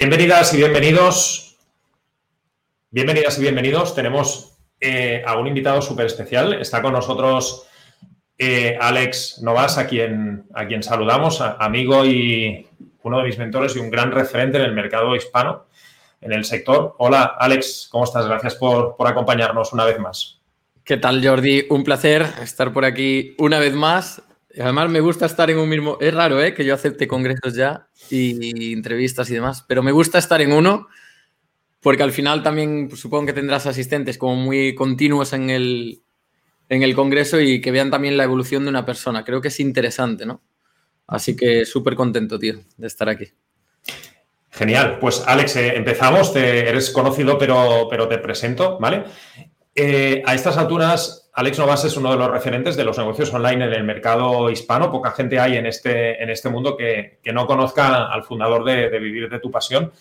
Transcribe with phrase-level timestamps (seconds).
[0.00, 1.58] Bienvenidas y bienvenidos.
[2.90, 3.94] Bienvenidas y bienvenidos.
[3.94, 6.54] Tenemos eh, a un invitado súper especial.
[6.54, 7.66] Está con nosotros
[8.38, 12.66] eh, Alex Novas, a quien, a quien saludamos, amigo y
[13.02, 15.66] uno de mis mentores y un gran referente en el mercado hispano,
[16.22, 16.94] en el sector.
[16.96, 18.24] Hola, Alex, ¿cómo estás?
[18.26, 20.40] Gracias por, por acompañarnos una vez más.
[20.82, 21.66] ¿Qué tal, Jordi?
[21.68, 24.22] Un placer estar por aquí una vez más.
[24.58, 25.98] Además, me gusta estar en un mismo.
[26.00, 26.54] Es raro, ¿eh?
[26.54, 30.88] Que yo acepte congresos ya y entrevistas y demás, pero me gusta estar en uno
[31.80, 36.02] porque al final también pues, supongo que tendrás asistentes como muy continuos en el,
[36.68, 39.24] en el congreso y que vean también la evolución de una persona.
[39.24, 40.42] Creo que es interesante, ¿no?
[41.06, 43.26] Así que súper contento, tío, de estar aquí.
[44.50, 44.98] Genial.
[45.00, 46.34] Pues Alex, eh, empezamos.
[46.36, 49.04] eres conocido, pero, pero te presento, ¿vale?
[49.74, 53.64] Eh, a estas alturas, Alex Novas es uno de los referentes de los negocios online
[53.66, 54.90] en el mercado hispano.
[54.90, 59.30] Poca gente hay en este, en este mundo que, no conozca al fundador de, Vivir
[59.30, 59.92] de tu Pasión.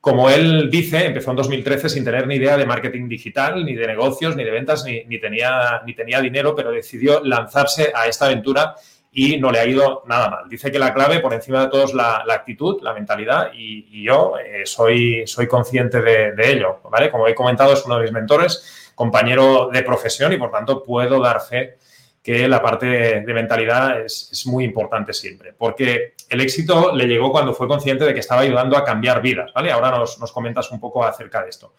[0.00, 3.86] Como él dice, empezó en 2013 sin tener ni idea de marketing digital, ni de
[3.86, 8.74] negocios, ni de ventas, ni, tenía, ni tenía dinero, pero decidió lanzarse a esta aventura
[9.12, 10.48] y no le ha ido nada mal.
[10.48, 14.34] Dice que la clave, por encima de todo, es la, actitud, la mentalidad, y, yo
[14.38, 16.80] eh, soy, soy consciente de, de, ello.
[16.90, 17.10] ¿vale?
[17.10, 21.20] Como he comentado, es uno de mis mentores compañero de profesión y por tanto puedo
[21.20, 21.76] dar fe
[22.26, 22.86] que la parte
[23.20, 28.14] de mentalidad es, muy importante siempre, porque el éxito le llegó cuando fue consciente de
[28.14, 29.70] que estaba ayudando a cambiar vidas, ¿vale?
[29.70, 31.74] Ahora nos, comentas un poco acerca de esto.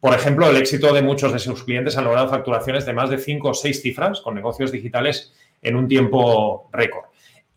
[0.00, 3.18] Por ejemplo, el éxito de muchos de sus clientes ha logrado facturaciones de más de
[3.18, 7.04] 5 o 6 cifras con negocios digitales en un tiempo récord.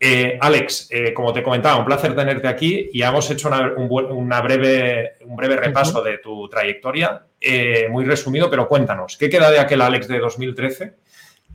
[0.02, 5.18] Eh, Alex, eh, como te comentaba, un placer tenerte aquí y hemos hecho una, breve,
[5.26, 9.82] un breve repaso de tu trayectoria, eh, muy resumido, pero cuéntanos, ¿qué queda de aquel
[9.82, 10.94] Alex de 2013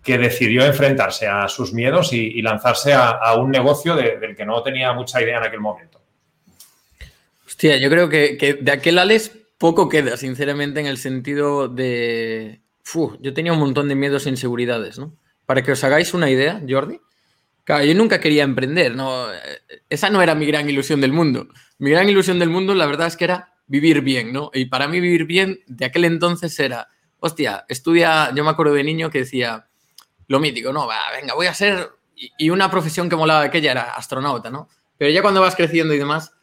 [0.03, 4.93] que decidió enfrentarse a sus miedos y, lanzarse a, un negocio del que no tenía
[4.93, 5.99] mucha idea en aquel momento?
[7.47, 12.61] Hostia, yo creo que, de aquel Alex poco queda, sinceramente, en el sentido de...
[13.19, 15.17] yo tenía un montón de miedos e inseguridades, ¿no?
[15.47, 16.99] Para que os hagáis una idea, Jordi,
[17.65, 19.27] Claro, yo nunca quería emprender, no,
[19.89, 21.47] esa no era mi gran ilusión del mundo.
[21.79, 24.51] Mi gran ilusión del mundo, la verdad es que era vivir bien, ¿no?
[24.53, 26.87] Y para mí vivir bien de aquel entonces era,
[27.19, 29.67] hostia, estudia, yo me acuerdo de niño que decía,
[30.27, 33.95] lo mítico, no, va, venga, voy a ser, y una profesión que molaba aquella era
[33.95, 34.69] astronauta, ¿no?
[34.97, 36.33] Pero ya cuando vas creciendo y demás,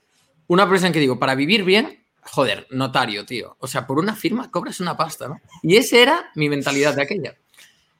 [0.48, 3.56] una profesión que digo, para vivir bien, joder, notario, tío.
[3.60, 5.40] O sea, por una firma cobras una pasta, ¿no?
[5.62, 7.36] Y esa era mi mentalidad de aquella.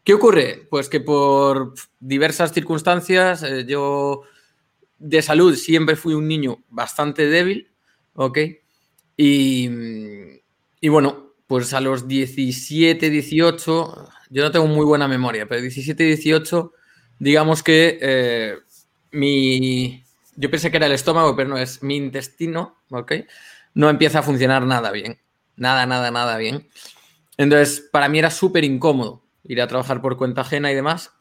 [0.05, 0.67] ¿Qué ocurre?
[0.69, 4.23] Pues que por diversas circunstancias, eh, yo
[4.99, 7.71] de salud siempre fui un niño bastante débil,
[8.15, 8.39] ¿ok?
[9.17, 9.71] Y,
[10.81, 16.03] y, bueno, pues a los 17, 18, yo no tengo muy buena memoria, pero 17,
[16.03, 16.73] 18,
[17.21, 18.59] digamos que eh,
[19.13, 20.03] mi,
[20.35, 23.13] yo pensé que era el estómago, pero no es mi intestino, ¿ok?
[23.75, 25.21] No empieza a funcionar nada bien,
[25.57, 26.69] nada, nada, nada bien.
[27.37, 31.13] Entonces, para mí era súper incómodo ir a trabajar por cuenta ajena y demás.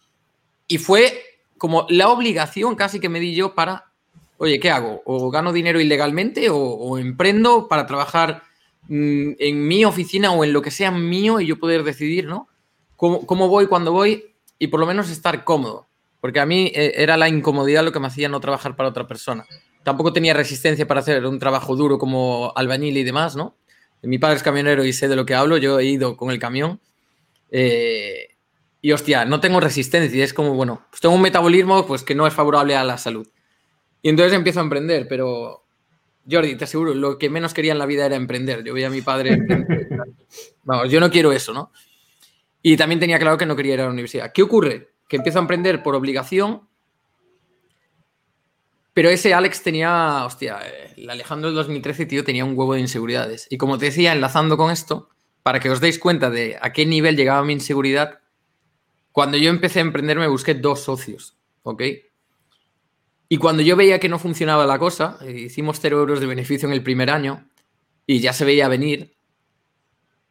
[0.67, 1.21] Y fue
[1.57, 3.91] como la obligación casi que me di yo para,
[4.37, 5.01] oye, ¿qué hago?
[5.05, 8.43] ¿O gano dinero ilegalmente o, emprendo para trabajar
[8.87, 12.47] mm, en mi oficina o en lo que sea mío y yo poder decidir, ¿no?
[12.95, 15.87] Cómo, cómo voy, cuándo voy y por lo menos estar cómodo.
[16.19, 19.07] Porque a mí eh, era la incomodidad lo que me hacía no trabajar para otra
[19.07, 19.45] persona.
[19.83, 23.55] Tampoco tenía resistencia para hacer un trabajo duro como albañil y demás, ¿no?
[24.03, 25.57] Mi padre es camionero y sé de lo que hablo.
[25.57, 26.79] Yo he ido con el camión
[27.51, 28.29] eh,
[28.81, 30.23] y hostia, no tengo resistencia.
[30.23, 33.27] Es como, bueno, pues tengo un metabolismo pues, que no es favorable a la salud.
[34.01, 35.65] Y entonces empiezo a emprender, pero
[36.29, 38.63] Jordi, te aseguro, lo que menos quería en la vida era emprender.
[38.63, 39.37] Yo veía a mi padre
[40.63, 41.71] Vamos, yo no quiero eso, ¿no?
[42.63, 44.31] Y también tenía claro que no quería ir a la universidad.
[44.33, 44.93] ¿Qué ocurre?
[45.07, 46.67] Que empiezo a emprender por obligación,
[48.93, 50.59] pero ese Alex tenía, hostia,
[50.95, 53.47] el Alejandro del 2013, tío, tenía un huevo de inseguridades.
[53.49, 55.09] Y como te decía, enlazando con esto,
[55.43, 58.19] para que os deis cuenta de a qué nivel llegaba mi inseguridad,
[59.11, 61.83] cuando yo empecé a emprender me busqué dos socios, ¿ok?
[63.27, 66.67] Y cuando yo veía que no funcionaba la cosa, eh, hicimos cero euros de beneficio
[66.67, 67.47] en el primer año
[68.05, 69.15] y ya se veía venir,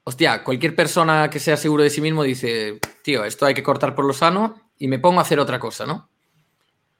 [0.04, 3.94] hostia, cualquier persona que sea seguro de sí mismo dice, tío, esto hay que cortar
[3.94, 6.10] por lo sano y me pongo a hacer otra cosa, ¿no?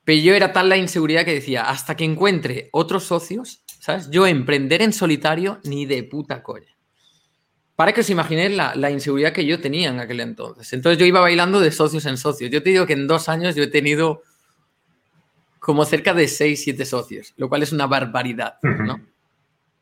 [0.04, 4.10] Pero yo era tal la inseguridad que decía, hasta que encuentre otros socios, ¿sabes?
[4.10, 6.79] Yo emprender en solitario ni de puta coña
[7.80, 10.70] para que os imaginéis la, inseguridad que yo tenía en aquel entonces.
[10.74, 12.50] Entonces yo iba bailando de socios en socios.
[12.50, 14.20] Yo te digo que en dos años yo he tenido
[15.58, 19.00] como cerca de seis, siete socios, lo cual es una barbaridad, ¿no?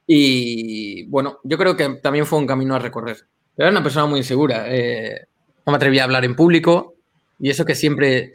[0.06, 3.26] Y bueno, yo creo que también fue un camino a recorrer.
[3.56, 4.66] era una persona muy insegura.
[4.68, 5.26] Eh,
[5.66, 6.94] no me atrevía a hablar en público
[7.40, 8.32] y eso que siempre,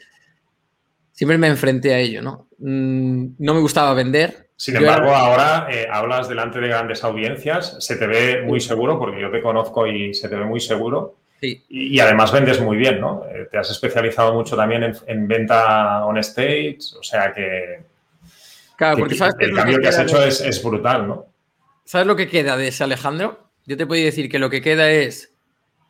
[1.13, 2.50] siempre me enfrenté a ello, ¿no?
[2.57, 7.98] Mm, no me gustaba vender, Sin embargo, ahora eh, hablas delante de grandes audiencias, se
[7.98, 11.18] te ve muy seguro, porque yo te conozco y se te ve muy seguro.
[11.42, 13.25] Y, además vendes muy bien, ¿no?
[13.25, 17.81] Eh, te has especializado mucho también en, venta on stage, o sea que.
[18.77, 21.25] Claro, porque sabes el cambio que, has hecho es, brutal, ¿no?
[21.83, 23.50] ¿Sabes lo que queda de ese Alejandro?
[23.65, 25.36] Yo te puedo decir que lo que queda es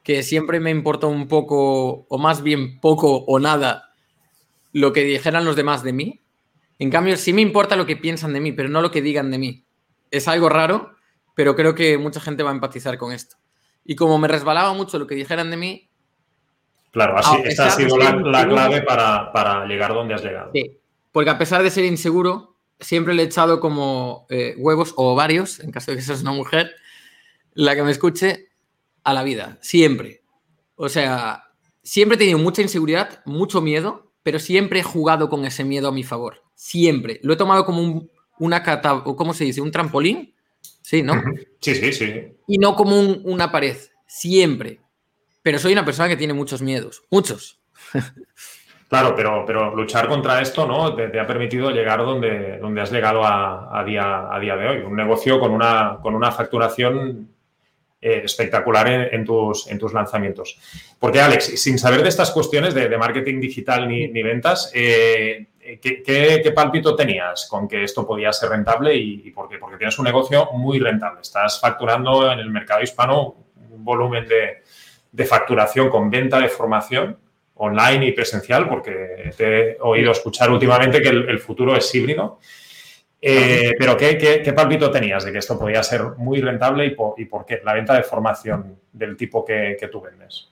[0.01, 3.93] que siempre me importa un poco, o más bien poco o nada,
[4.71, 6.22] lo que dijeran los demás de mí.
[6.83, 9.31] En cambio, sí me importa lo que piensan de mí, pero no lo que digan
[9.31, 9.65] de mí.
[10.11, 10.91] Es algo raro,
[11.33, 13.37] pero creo que mucha gente va a empatizar con esto.
[13.85, 15.89] Y como me resbalaba mucho lo que dijeran de mí.
[16.91, 18.11] Claro, así, esta ha sido la,
[18.49, 20.51] clave para, llegar donde has llegado.
[20.53, 20.77] Sí,
[21.13, 25.61] porque a pesar de ser inseguro, siempre le he echado como eh, huevos o varios,
[25.61, 26.75] en caso de que seas una mujer,
[27.53, 28.49] la que me escuche,
[29.05, 29.57] a la vida.
[29.61, 30.21] Siempre.
[30.75, 31.45] O sea,
[31.81, 35.91] siempre he tenido mucha inseguridad, mucho miedo, pero siempre he jugado con ese miedo a
[35.91, 36.41] mi favor.
[36.55, 37.19] Siempre.
[37.23, 38.09] Lo he tomado como un,
[38.39, 39.61] una cata, ¿cómo se dice?
[39.61, 40.33] ¿Un trampolín?
[40.81, 41.21] Sí, ¿no?
[41.59, 42.37] Sí, sí, sí.
[42.47, 43.77] Y no como una pared.
[44.07, 44.79] Siempre.
[45.41, 47.03] Pero soy una persona que tiene muchos miedos.
[47.11, 47.59] Muchos.
[48.89, 50.93] Claro, pero, pero luchar contra esto ¿no?
[50.93, 54.77] te, ha permitido llegar donde, donde has llegado a, día, a día de hoy.
[54.81, 57.32] Un negocio con una, con una facturación
[58.05, 60.59] eh, espectacular en, tus, en tus lanzamientos.
[60.99, 65.45] Porque, Alex, sin saber de estas cuestiones de, marketing digital ni, ventas, eh,
[65.81, 69.57] ¿qué, qué, pálpito tenías con que esto podía ser rentable y, por qué?
[69.57, 71.21] Porque tienes un negocio muy rentable.
[71.21, 73.37] Estás facturando en el mercado hispano
[73.71, 77.17] un volumen de, facturación con venta de formación
[77.55, 82.41] online y presencial, porque te he oído escuchar últimamente que el, el futuro es híbrido.
[83.25, 87.45] Eh, pero ¿qué, ¿qué, palpito tenías de que esto podía ser muy rentable y por,
[87.45, 87.61] qué?
[87.63, 90.49] La venta de formación del tipo que, tú vendes.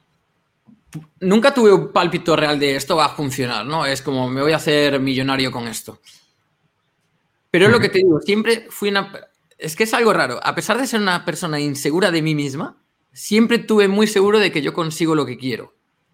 [1.19, 3.85] Nunca tuve un pálpito real de esto va a funcionar, ¿no?
[3.85, 5.99] Es como me voy a hacer millonario con esto.
[7.49, 9.11] Pero es lo que te digo, siempre fui una...
[9.57, 10.39] Es que es algo raro.
[10.41, 12.77] A pesar de ser una persona insegura de mí misma,
[13.11, 15.73] siempre tuve muy seguro de que yo consigo lo que quiero.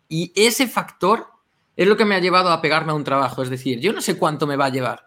[0.09, 1.27] Y ese factor
[1.75, 3.44] es lo que me ha llevado a pegarme a un trabajo.
[3.44, 5.06] Es decir, yo no sé cuánto me va a llevar,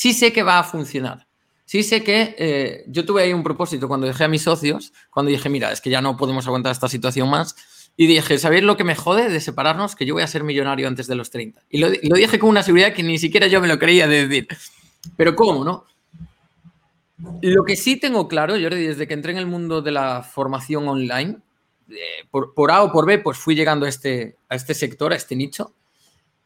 [0.00, 1.26] sí sé que va a funcionar.
[1.66, 5.30] Sí sé que eh, yo tuve ahí un propósito cuando dejé a mis socios, cuando
[5.30, 7.54] dije, mira, es que ya no podemos aguantar esta situación más.
[7.98, 9.94] Y dije, ¿sabéis lo que me jode de separarnos?
[9.94, 11.60] Que yo voy a ser millonario antes de los 30.
[11.68, 14.48] Y lo, dije con una seguridad que ni siquiera yo me lo creía de decir.
[15.18, 15.84] Pero ¿cómo, no?
[17.42, 20.88] Lo que sí tengo claro, Jordi, desde que entré en el mundo de la formación
[20.88, 21.36] online,
[21.90, 25.12] eh, por, por, A o por B, pues fui llegando a este, a este sector,
[25.12, 25.74] a este nicho,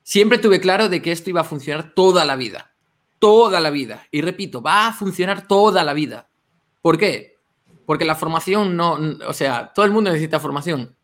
[0.02, 2.73] siempre tuve claro de que esto iba a funcionar toda la vida
[3.24, 4.06] toda la vida.
[4.10, 6.28] Y repito, va a funcionar toda la vida.
[6.82, 7.38] ¿Por qué?
[7.86, 10.94] Porque la formación no, o sea, todo el mundo necesita formación.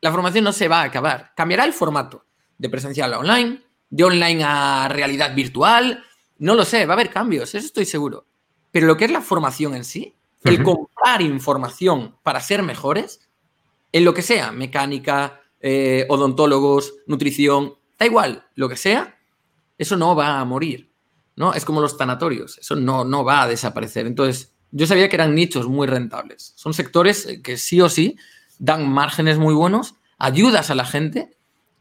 [0.00, 1.32] La formación no se va a acabar.
[1.36, 2.24] Cambiará el formato
[2.56, 6.02] de presencial a online, de online a realidad virtual.
[6.38, 8.24] No lo sé, va a haber cambios, eso estoy seguro.
[8.70, 13.28] Pero lo que es la formación en sí, el comprar información para ser mejores,
[13.92, 19.18] en lo que sea, mecánica, eh, odontólogos, nutrición, da igual, lo que sea,
[19.76, 20.87] eso no va a morir.
[21.38, 21.54] ¿No?
[21.54, 24.06] Es como los tanatorios, eso no, no va a desaparecer.
[24.06, 26.52] Entonces, yo sabía que eran nichos muy rentables.
[26.56, 28.16] Son sectores que sí o sí
[28.58, 31.30] dan márgenes muy buenos, ayudas a la gente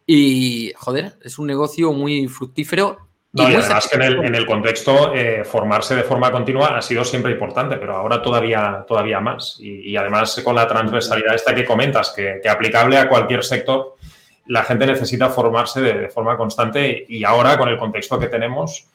[0.06, 3.00] y, joder, es un negocio muy fructífero.
[3.33, 7.33] No, y, además que en el, contexto eh, formarse de forma continua ha sido siempre
[7.33, 9.57] importante, pero ahora todavía, todavía más.
[9.60, 13.96] Y, además con la transversalidad esta que comentas, que, aplicable a cualquier sector,
[14.46, 18.88] la gente necesita formarse de, de forma constante y ahora con el contexto que tenemos,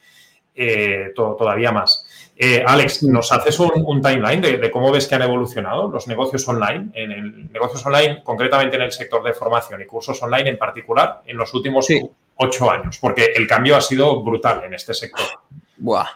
[0.55, 2.05] eh, todavía más.
[2.35, 6.89] Eh, Alex, ¿nos haces un, timeline de, cómo ves que han evolucionado los negocios online,
[6.93, 11.21] en el negocios online, concretamente en el sector de formación y cursos online en particular,
[11.25, 11.87] en los últimos
[12.35, 12.97] ocho años?
[12.99, 15.25] Porque el cambio ha sido brutal en este sector.
[15.77, 16.07] Buah,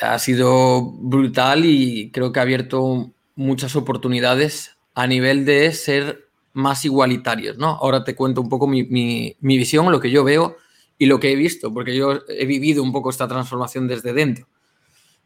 [0.00, 6.84] ha sido brutal y creo que ha abierto muchas oportunidades a nivel de ser más
[6.84, 7.78] igualitarios, ¿no?
[7.80, 10.56] Ahora te cuento un poco mi, mi visión, lo que yo veo
[11.02, 14.46] y lo que he visto, porque yo he vivido un poco esta transformación desde dentro.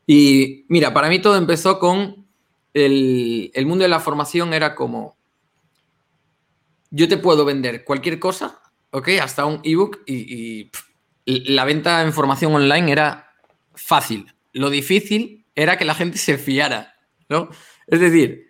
[0.06, 2.26] Y mira, para mí todo empezó con
[2.72, 5.18] el, mundo de la formación era como,
[6.88, 9.08] yo te puedo vender cualquier cosa, ¿ok?
[9.20, 10.70] Hasta un ebook y,
[11.26, 13.34] y la venta en formación online era
[13.74, 14.32] fácil.
[14.54, 16.94] Lo difícil era que la gente se fiara,
[17.28, 17.50] ¿no?
[17.86, 18.46] Es decir,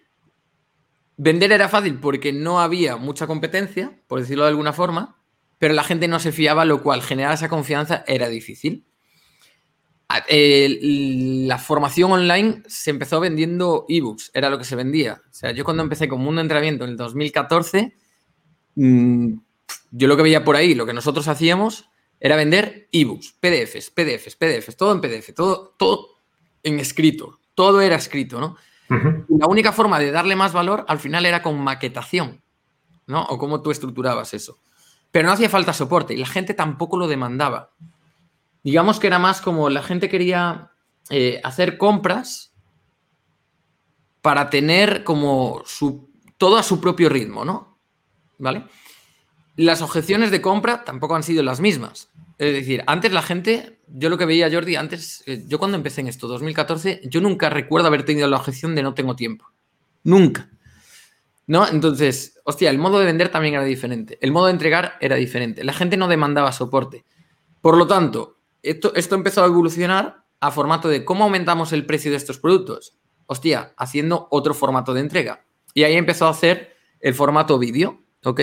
[1.17, 5.17] vender era fácil porque no había mucha competencia, por decirlo de alguna forma,
[5.59, 8.85] pero la gente no se fiaba, lo cual generar esa confianza era difícil.
[10.09, 15.23] la formación online se empezó vendiendo ebooks, era lo que se vendía.
[15.31, 17.97] O sea, yo cuando empecé con Mundo Entrenamiento en el 2014,
[18.77, 19.33] mm,
[19.91, 21.89] yo lo que veía por ahí, lo que nosotros hacíamos
[22.21, 26.09] era vender ebooks, PDFs, PDFs, PDFs, todo en PDF, todo, todo
[26.63, 28.57] en escrito, todo era escrito, ¿no?
[28.89, 32.43] La única forma de darle más valor al final era con maquetación,
[33.07, 33.25] ¿no?
[33.25, 34.61] O cómo tú estructurabas eso.
[35.17, 37.71] Pero no hacía falta soporte y la gente tampoco lo demandaba.
[38.63, 40.73] Digamos que era más como la gente quería
[41.09, 42.53] eh, hacer compras
[44.21, 45.65] para tener como
[46.37, 47.79] todo a su propio ritmo, ¿no?
[48.37, 48.65] ¿Vale?
[49.57, 52.11] Las objeciones de compra tampoco han sido las mismas.
[52.37, 56.03] Es decir, antes la gente, yo lo que veía, Jordi, antes, eh, yo cuando empecé
[56.03, 59.47] en esto, 2014, yo nunca recuerdo haber tenido la objeción de no tengo tiempo.
[60.05, 60.51] Nunca.
[61.47, 61.67] ¿No?
[61.69, 64.19] Entonces, hostia, el modo de vender también era diferente.
[64.21, 65.63] El modo de entregar era diferente.
[65.63, 67.05] La gente no demandaba soporte.
[67.61, 72.11] Por lo tanto, esto, esto empezó a evolucionar a formato de cómo aumentamos el precio
[72.11, 75.45] de estos productos hostia, haciendo otro formato de entrega.
[75.75, 78.41] Y ahí empezó a hacer el formato vídeo, ¿ok?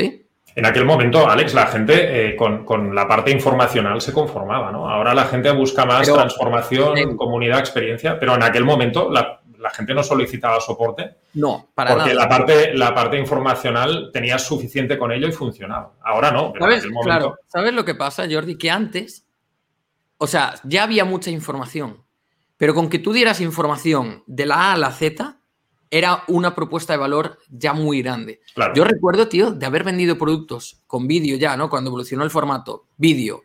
[0.55, 4.87] En aquel momento, Alex, la gente eh, con, la parte informacional se conformaba, ¿no?
[4.87, 10.03] Ahora la gente busca más transformación, comunidad, experiencia, pero en aquel momento la, gente no
[10.03, 11.15] solicitaba soporte.
[11.33, 15.93] No, para porque la parte, la parte informacional tenía suficiente con ello y funcionaba.
[16.03, 16.53] Ahora no.
[16.59, 16.85] ¿Sabes?
[17.03, 18.57] Claro, ¿sabes lo que pasa, Jordi?
[18.57, 19.25] Que antes,
[20.17, 22.03] o sea, ya había mucha información.
[22.57, 25.37] Pero con que tú dieras información de la A a la Z,
[25.89, 28.41] era una propuesta de valor ya muy grande.
[28.73, 31.69] Yo recuerdo, tío, de haber vendido productos con vídeo ya, ¿no?
[31.69, 33.43] Cuando evolucionó el formato, vídeo,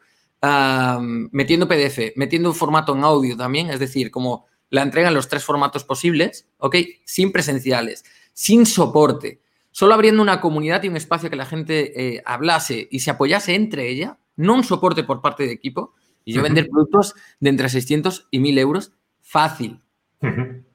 [1.32, 5.28] metiendo PDF, metiendo un formato en audio también, es decir, como la entrega en los
[5.28, 6.76] tres formatos posibles, ¿ok?
[7.04, 12.22] Sin presenciales, sin soporte, solo abriendo una comunidad y un espacio que la gente eh,
[12.26, 15.94] hablase y se apoyase entre ella, no un soporte por parte de equipo,
[16.24, 19.80] y yo vender productos de entre 600 y 1000 euros fácil.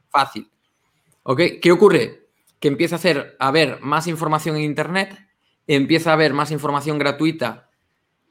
[0.09, 0.49] Fácil.
[1.23, 1.41] ¿Ok?
[1.61, 2.27] ¿Qué ocurre?
[2.59, 5.15] Que empieza a hacer, a ver más información en Internet,
[5.67, 7.69] empieza a haber más información gratuita,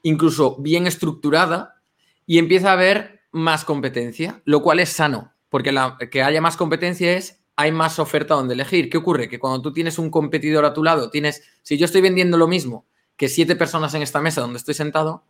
[0.01, 1.81] incluso bien estructurada,
[2.25, 6.57] y empieza a haber más competencia, lo cual es sano, porque la, que haya más
[6.57, 8.89] competencia es hay más oferta donde elegir.
[8.89, 9.29] ¿Qué ocurre?
[9.29, 12.47] Que cuando tú tienes un competidor a tu lado, tienes, si yo estoy vendiendo lo
[12.47, 15.25] mismo que siete personas en esta mesa donde estoy sentado,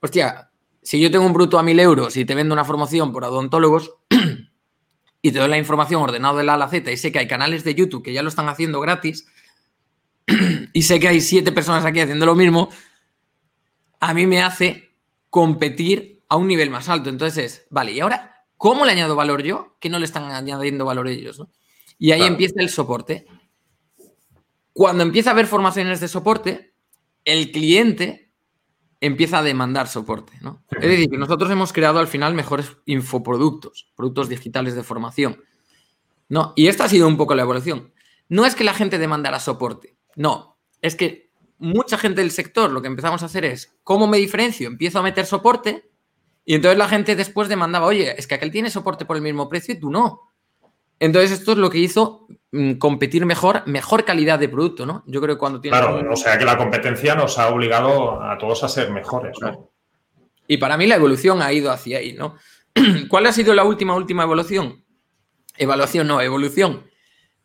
[0.00, 0.50] hostia,
[0.82, 3.94] si yo tengo un bruto a mil euros y te vendo una formación por odontólogos
[5.22, 7.28] y te doy la información ordenada de la A a Z y sé que hay
[7.28, 9.28] canales de YouTube que ya lo están haciendo gratis
[10.72, 12.68] y sé que hay siete personas aquí haciendo lo mismo,
[14.00, 14.90] a mí me hace
[15.30, 17.10] competir a un nivel más alto.
[17.10, 21.08] Entonces, vale, ¿y ahora cómo le añado valor yo que no le están añadiendo valor
[21.08, 21.42] ellos?
[21.98, 23.26] Y ahí empieza el soporte.
[24.74, 26.74] Cuando empieza a haber formaciones de soporte,
[27.24, 28.30] el cliente
[29.00, 30.32] empieza a demandar soporte.
[30.40, 30.62] ¿no?
[30.70, 35.42] Es decir, que nosotros hemos creado al final mejores infoproductos, productos digitales de formación.
[36.28, 36.52] ¿no?
[36.56, 37.92] Y esta ha sido un poco la evolución.
[38.28, 42.82] No es que la gente demandara soporte, no, es que mucha gente del sector lo
[42.82, 44.68] que empezamos a hacer es, ¿cómo me diferencio?
[44.68, 45.87] Empiezo a meter soporte
[46.48, 49.50] y entonces la gente después demandaba, oye, es que aquel tiene soporte por el mismo
[49.50, 50.32] precio y tú no.
[50.98, 55.04] Entonces, esto es lo que hizo mm, competir mejor, mejor calidad de producto, ¿no?
[55.06, 55.76] Yo creo que cuando tiene.
[55.76, 59.72] Claro, o sea que la competencia nos ha obligado a todos a ser mejores, ¿no?
[60.46, 62.36] Y para mí la evolución ha ido hacia ahí, ¿no?
[63.10, 64.86] ¿Cuál ha sido la última, última evolución?
[65.58, 66.86] Evaluación, no, evolución.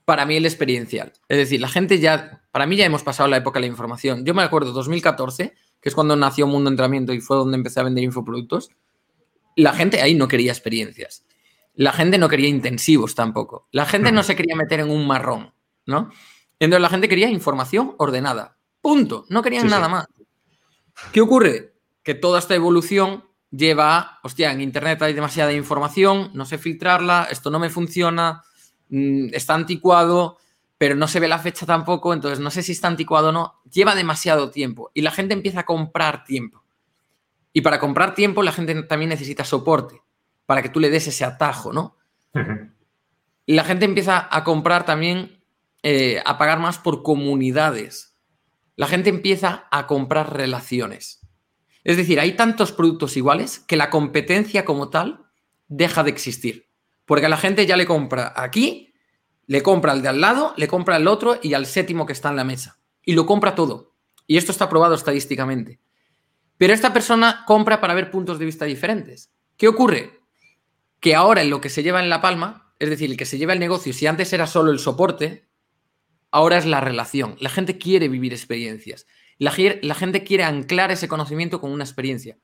[0.06, 1.12] Para mí el experiencial.
[1.28, 4.24] Es decir, la gente ya, para mí ya hemos pasado la época de la información.
[4.24, 7.84] Yo me acuerdo 2014, que es cuando nació Mundo Entrenamiento y fue donde empecé a
[7.84, 8.70] vender infoproductos.
[9.56, 11.26] La gente ahí no quería experiencias.
[11.76, 13.68] La gente no quería intensivos tampoco.
[13.72, 15.54] La gente no se quería meter en un marrón,
[15.86, 16.12] ¿no?
[16.60, 18.58] Entonces la gente quería información ordenada.
[18.82, 19.26] Punto.
[19.30, 20.08] No querían nada más.
[21.12, 21.74] ¿Qué ocurre?
[22.04, 27.28] Que toda esta evolución lleva a, hostia, en Internet hay demasiada información, no sé filtrarla,
[27.30, 28.44] esto no me funciona,
[28.90, 30.38] mm, está anticuado,
[30.78, 33.62] pero no se ve la fecha tampoco, entonces no sé si está anticuado o no.
[33.72, 36.63] Lleva demasiado tiempo y la gente empieza a comprar tiempo.
[37.54, 40.02] Y para comprar tiempo la gente también necesita soporte
[40.46, 41.98] para que tú le des ese atajo, ¿no?
[43.46, 45.44] Y la gente empieza a comprar también,
[45.84, 48.18] eh, a pagar más por comunidades.
[48.76, 51.22] La gente empieza a comprar relaciones.
[51.84, 55.26] Es decir, hay tantos productos iguales que la competencia como tal
[55.68, 56.70] deja de existir.
[57.06, 58.94] Porque a la gente ya le compra aquí,
[59.46, 62.30] le compra al de al lado, le compra al otro y al séptimo que está
[62.30, 62.80] en la mesa.
[63.04, 63.94] Y lo compra todo.
[64.26, 65.80] Y esto está probado estadísticamente.
[66.58, 69.32] Pero esta persona compra para ver puntos de vista diferentes.
[69.58, 70.24] ¿Qué ocurre?
[71.04, 73.38] que ahora en lo que se lleva en la palma, es decir, el que se
[73.38, 75.50] lleva el negocio, si antes era solo el soporte,
[76.32, 77.36] ahora es la relación.
[77.42, 79.06] La gente quiere vivir experiencias.
[79.38, 82.38] La, gente quiere anclar ese conocimiento con una experiencia.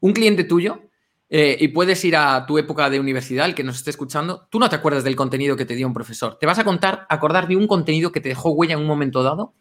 [0.00, 0.82] Un cliente tuyo,
[1.28, 4.60] eh, y puedes ir a tu época de universidad, el que nos esté escuchando, tú
[4.60, 6.38] no te acuerdas del contenido que te dio un profesor.
[6.38, 9.24] Te vas a contar, acordar de un contenido que te dejó huella en un momento
[9.24, 9.52] dado,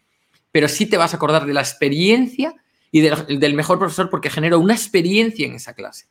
[0.51, 2.53] pero sí te vas a acordar de la experiencia
[2.91, 6.07] y del mejor profesor porque generó una experiencia en esa clase.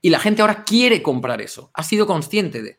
[0.00, 2.78] Y la gente ahora quiere comprar eso, ha sido consciente de.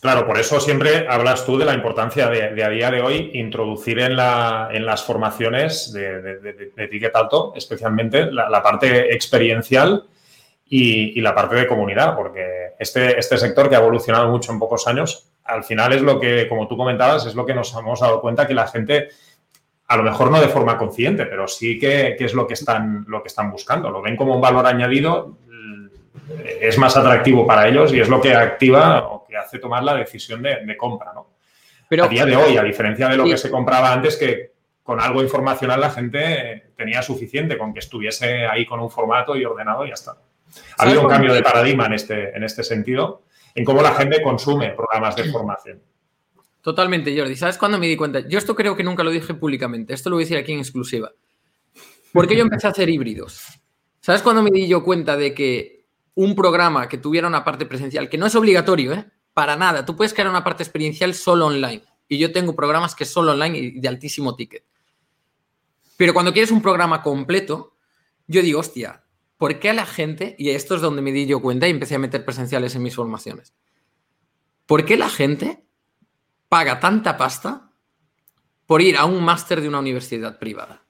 [0.00, 3.98] Claro, por eso siempre hablas tú de la importancia de, a día de hoy introducir
[3.98, 10.04] en, las formaciones de, alto, especialmente la, parte experiencial
[10.64, 14.86] y, la parte de comunidad, porque este, este sector que ha evolucionado mucho en pocos
[14.86, 18.20] años, al final es lo que, como tú comentabas, es lo que nos hemos dado
[18.20, 19.08] cuenta que la gente,
[19.88, 23.22] a lo mejor no de forma consciente, pero sí que, es lo que, están, lo
[23.22, 23.90] que están buscando.
[23.90, 25.38] Lo ven como un valor añadido,
[26.60, 30.42] es más atractivo para ellos y es lo que activa que hace tomar la decisión
[30.42, 31.28] de, compra, ¿no?
[31.88, 34.52] Pero, a día de hoy, a diferencia de lo que se compraba antes, que
[34.82, 39.44] con algo informacional la gente tenía suficiente con que estuviese ahí con un formato y
[39.46, 40.18] ordenado y ya está.
[40.76, 43.22] Ha habido un cambio de paradigma en este, en este sentido,
[43.54, 45.80] en cómo la gente consume programas de formación.
[46.68, 47.34] Totalmente, Jordi.
[47.34, 48.28] ¿Sabes cuándo me di cuenta?
[48.28, 49.94] Yo esto creo que nunca lo dije públicamente.
[49.94, 51.10] Esto lo voy a decir aquí en exclusiva.
[52.12, 53.40] Porque yo empecé a hacer híbridos.
[54.02, 58.10] ¿Sabes cuándo me di yo cuenta de que un programa que tuviera una parte presencial,
[58.10, 59.06] que no es obligatorio, ¿eh?
[59.32, 59.86] Para nada.
[59.86, 61.84] Tú puedes crear una parte experiencial solo online.
[62.06, 64.62] Y yo tengo programas que solo online y de altísimo ticket.
[65.96, 67.78] Pero cuando quieres un programa completo,
[68.26, 69.04] yo digo, hostia,
[69.38, 71.94] ¿por qué a la gente, y esto es donde me di yo cuenta y empecé
[71.94, 73.54] a meter presenciales en mis formaciones,
[74.66, 75.64] ¿por qué la gente
[76.48, 77.72] paga tanta pasta
[78.66, 80.84] por ir a un máster de una universidad privada?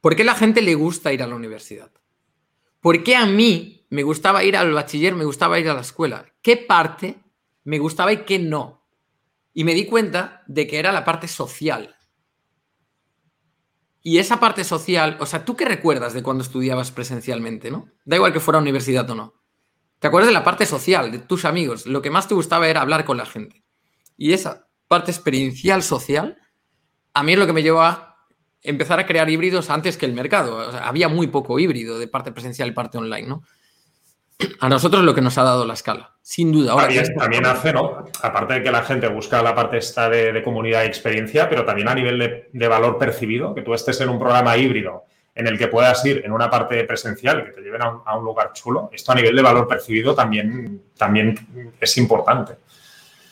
[0.00, 1.90] ¿Por qué a la gente le gusta ir a la universidad?
[2.80, 6.24] ¿Por qué a mí me gustaba ir al bachiller, me gustaba ir a la escuela.
[6.42, 7.20] ¿Qué parte
[7.64, 8.86] me gustaba y qué no?
[9.52, 11.96] Y me di cuenta de que era la parte social.
[14.02, 17.88] Y esa parte social, o sea, ¿tú qué recuerdas de cuando estudiabas presencialmente, no?
[18.04, 19.34] Da igual que fuera universidad o no.
[19.98, 21.84] ¿Te acuerdas de la parte social, de tus amigos?
[21.86, 23.62] Lo que más te gustaba era hablar con la gente.
[24.20, 26.36] Y esa parte experiencial social,
[27.14, 28.26] a mí es lo que me llevó a
[28.60, 30.60] empezar a crear híbridos antes que el mercado.
[30.60, 33.42] había muy poco híbrido de parte presencial y parte online, ¿no?
[34.60, 36.72] a nosotros lo que nos ha dado la escala, sin duda.
[36.72, 38.04] Ahora, también, hace, ¿no?
[38.22, 41.88] Aparte de que la gente busca la parte esta de, comunidad y experiencia, pero también
[41.88, 45.04] a nivel de, valor percibido, que tú estés en un programa híbrido
[45.34, 48.52] en el que puedas ir en una parte presencial, que te lleven a un, lugar
[48.52, 52.56] chulo, esto a nivel de valor percibido también, también es importante.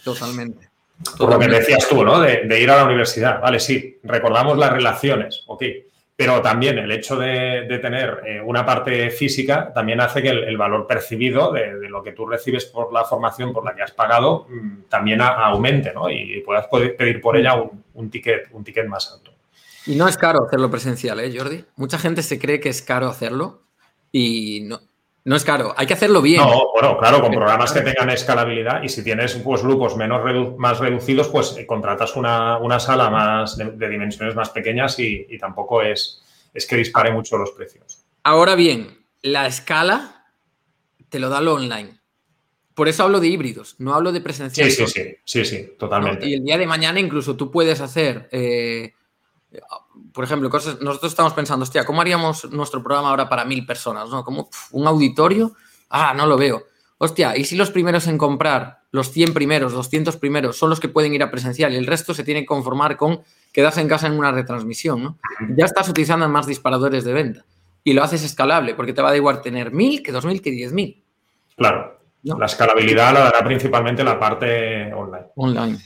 [0.02, 0.67] Totalmente.
[1.16, 2.20] Por lo que decías tú, ¿no?
[2.20, 3.40] De, de, ir a la universidad.
[3.40, 5.62] Vale, sí, recordamos las relaciones, ok
[6.18, 10.84] pero también el hecho de, tener eh, una parte física también hace que el, valor
[10.84, 14.88] percibido de, lo que tú recibes por la formación por la que has pagado mm,
[14.88, 16.10] también aumente ¿no?
[16.10, 17.54] y puedas pedir por ella
[17.94, 19.30] un, ticket, un ticket más alto.
[19.86, 21.64] Y no es caro hacerlo presencial, ¿eh, Jordi?
[21.76, 23.62] Mucha gente se cree que es caro hacerlo
[24.10, 24.80] y no,
[25.24, 26.40] no es caro, hay que hacerlo bien.
[26.40, 30.22] No, bueno, claro, con programas que tengan escalabilidad y si tienes pues, grupos menos
[30.56, 36.22] más reducidos, pues eh, contratas una, sala más de, dimensiones más pequeñas y, tampoco es,
[36.54, 38.04] es que dispare mucho los precios.
[38.22, 40.26] Ahora bien, la escala
[41.08, 41.98] te lo da lo online.
[42.74, 44.70] Por eso hablo de híbridos, no hablo de presencial.
[44.70, 46.28] Sí, sí, sí, sí, sí, totalmente.
[46.28, 48.92] Y el día de mañana incluso tú puedes hacer eh,
[50.12, 54.08] por ejemplo, cosas, nosotros estamos pensando, hostia, ¿cómo haríamos nuestro programa ahora para mil personas?
[54.10, 54.24] ¿no?
[54.24, 55.52] ¿Como un auditorio?
[55.90, 56.64] Ah, no lo veo.
[56.98, 60.88] Hostia, ¿y si los primeros en comprar, los 100 primeros, 200 primeros, son los que
[60.88, 63.20] pueden ir a presencial y el resto se tiene que conformar con
[63.52, 65.02] quedarse en casa en una retransmisión?
[65.02, 65.18] ¿no?
[65.56, 67.44] Ya estás utilizando más disparadores de venta
[67.84, 70.50] y lo haces escalable porque te va a igual tener mil que dos mil que
[70.50, 71.02] diez mil.
[71.56, 71.98] Claro.
[72.22, 75.26] La escalabilidad la dará principalmente la parte online.
[75.36, 75.78] Online.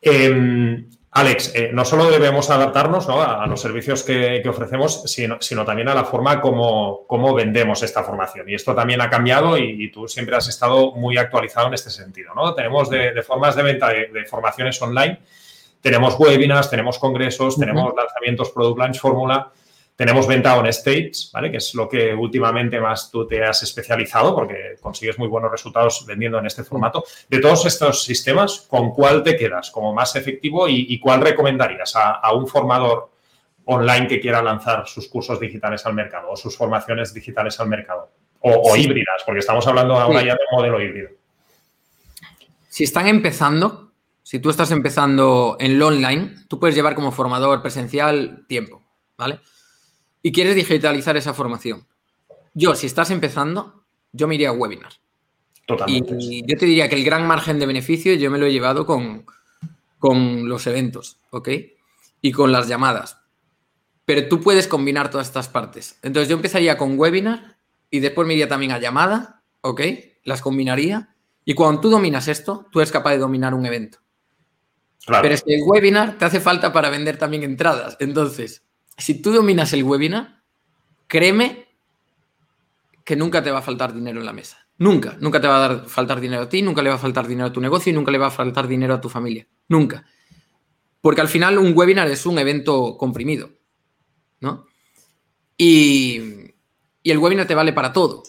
[0.00, 5.94] Em, Alex, eh, no solo debemos adaptarnos a, los servicios que, ofrecemos, sino, también a
[5.94, 8.50] la forma como, vendemos esta formación.
[8.50, 12.34] Y esto también ha cambiado y, tú siempre has estado muy actualizado en este sentido.
[12.34, 12.52] ¿no?
[12.52, 15.18] Tenemos de, formas de venta de, formaciones online,
[15.80, 19.50] tenemos webinars, tenemos congresos, tenemos lanzamientos Product Launch Fórmula.
[19.96, 21.50] Tenemos venta on stage, ¿vale?
[21.50, 26.04] Que es lo que últimamente más tú te has especializado porque consigues muy buenos resultados
[26.06, 27.02] vendiendo en este formato.
[27.30, 32.30] De todos estos sistemas, ¿con cuál te quedas como más efectivo y, cuál recomendarías a,
[32.34, 33.10] un formador
[33.64, 38.10] online que quiera lanzar sus cursos digitales al mercado o sus formaciones digitales al mercado?
[38.40, 41.08] O, híbridas, porque estamos hablando ahora ya de un modelo híbrido.
[42.68, 47.62] Si están empezando, si tú estás empezando en lo online, tú puedes llevar como formador
[47.62, 48.82] presencial tiempo,
[49.16, 49.40] ¿vale?
[50.26, 51.86] Y quieres digitalizar esa formación.
[52.52, 54.92] Yo, si estás empezando, yo me iría a webinar.
[55.68, 56.16] Totalmente.
[56.18, 58.84] Y yo te diría que el gran margen de beneficio yo me lo he llevado
[58.86, 59.24] con,
[60.00, 61.48] con los eventos, ¿ok?
[62.22, 63.20] Y con las llamadas.
[64.04, 65.96] Pero tú puedes combinar todas estas partes.
[66.02, 67.58] Entonces yo empezaría con webinar
[67.88, 69.80] y después me iría también a llamada, ¿ok?
[70.24, 71.14] Las combinaría.
[71.44, 73.98] Y cuando tú dominas esto, tú eres capaz de dominar un evento.
[75.06, 77.96] Pero es que el webinar te hace falta para vender también entradas.
[78.00, 78.65] Entonces,
[78.96, 80.42] si tú dominas el webinar,
[81.06, 81.66] créeme
[83.04, 84.66] que nunca te va a faltar dinero en la mesa.
[84.78, 87.26] Nunca, nunca te va a dar, faltar dinero a ti, nunca le va a faltar
[87.26, 89.46] dinero a tu negocio y nunca le va a faltar dinero a tu familia.
[89.68, 90.04] Nunca.
[91.00, 93.50] Porque al final un webinar es un evento comprimido,
[94.40, 94.66] ¿no?
[95.56, 96.52] Y,
[97.04, 98.24] el webinar te vale para todo.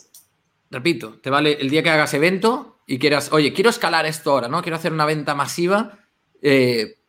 [0.69, 4.47] Repito, te vale el día que hagas evento y quieras, oye, quiero escalar esto ahora,
[4.47, 4.61] ¿no?
[4.61, 5.99] Quiero hacer una venta masiva,
[6.41, 6.99] eh,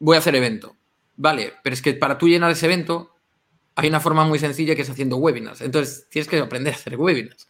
[0.00, 0.75] voy a hacer evento.
[1.16, 3.16] Vale, pero es que para tú llenar ese evento
[3.74, 5.60] hay una forma muy sencilla que es haciendo webinars.
[5.60, 7.46] Entonces tienes que aprender a hacer webinars.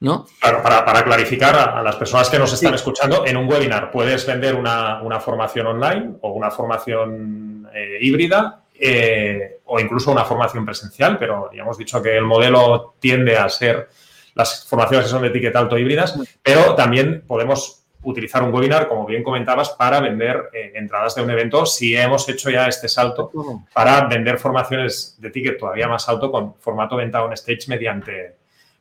[0.00, 0.26] ¿No?
[0.38, 4.54] Claro, para, clarificar a, las personas que nos están escuchando, en un webinar puedes vender
[4.54, 11.50] una, formación online o una formación eh, híbrida eh, o incluso una formación presencial, pero
[11.52, 13.88] ya hemos dicho que el modelo tiende a ser
[14.36, 19.06] las formaciones que son de etiqueta alto híbridas, pero también podemos utilizar un webinar, como
[19.06, 23.30] bien comentabas, para vender eh, entradas de un evento si hemos hecho ya este salto
[23.72, 28.36] para vender formaciones de ticket todavía más alto con formato venta on stage mediante,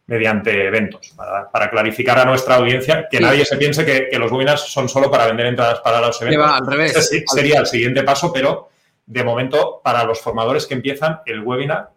[0.05, 1.13] mediante eventos.
[1.51, 5.27] Para, clarificar a nuestra audiencia que nadie se piense que, los webinars son solo para
[5.27, 6.51] vender entradas para los eventos.
[6.51, 7.25] al revés.
[7.27, 8.69] sería el siguiente paso, pero
[9.05, 11.89] de momento, para los formadores que empiezan, el webinar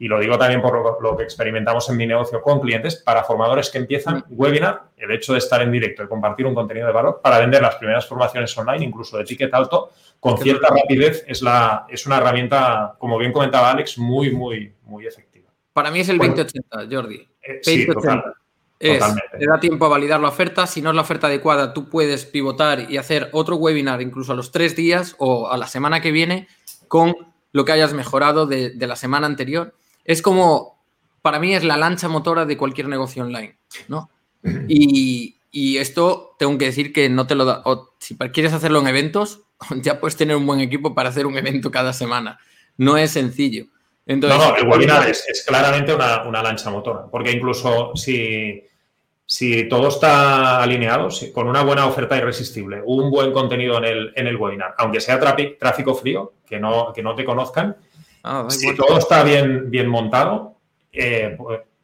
[0.00, 3.68] y lo digo también por lo, que experimentamos en mi negocio con clientes, para formadores
[3.68, 7.20] que empiezan webinar, el hecho de estar en directo y compartir un contenido de valor
[7.22, 11.84] para vender las primeras formaciones online, incluso de ticket alto, con cierta rapidez, es, la,
[11.86, 15.50] es una herramienta, como bien comentaba Alex, muy, muy, muy efectiva.
[15.74, 17.28] Para mí es el 2080, Jordi.
[17.42, 17.86] Eh, sí,
[18.78, 20.66] te da tiempo a validar la oferta.
[20.66, 24.36] Si no es la oferta adecuada, tú puedes pivotar y hacer otro webinar incluso a
[24.36, 26.48] los tres días o a la semana que viene
[26.88, 27.14] con
[27.52, 29.74] lo que hayas mejorado de la semana anterior
[30.10, 30.82] es como,
[31.22, 33.56] para mí es la lancha motora de cualquier negocio online,
[33.88, 34.10] ¿no?
[34.68, 38.88] Y, esto tengo que decir que no te lo da, o si quieres hacerlo en
[38.88, 39.42] eventos,
[39.82, 42.38] ya puedes tener un buen equipo para hacer un evento cada semana.
[42.76, 43.66] No es sencillo.
[44.06, 48.64] No, no, el webinar es, claramente una, lancha motora, porque incluso si,
[49.24, 54.26] si todo está alineado, con una buena oferta irresistible, un buen contenido en el, en
[54.26, 57.76] el webinar, aunque sea tráfico frío, que no, que no te conozcan,
[58.22, 60.56] Ah, si todo está bien, bien montado,
[60.92, 61.36] eh,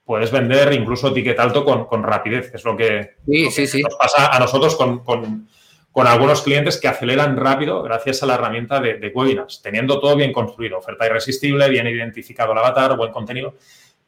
[0.05, 2.53] puedes vender incluso ticket alto con, rapidez.
[2.55, 5.49] Es lo que, nos pasa a nosotros con,
[5.94, 10.79] algunos clientes que aceleran rápido gracias a la herramienta de, webinars, teniendo todo bien construido,
[10.79, 13.55] oferta irresistible, bien identificado el avatar, buen contenido.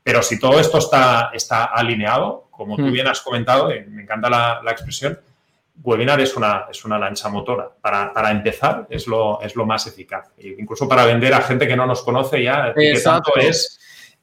[0.02, 2.92] Pero si todo esto está, está alineado, como tú hmm.
[2.92, 5.18] bien has comentado, eh, me encanta la, la expresión,
[5.82, 7.70] webinar es una, es una lancha motora.
[7.80, 10.30] Para, empezar, es lo, es lo más eficaz.
[10.38, 13.78] incluso para vender a gente que no nos conoce ya, que tanto es,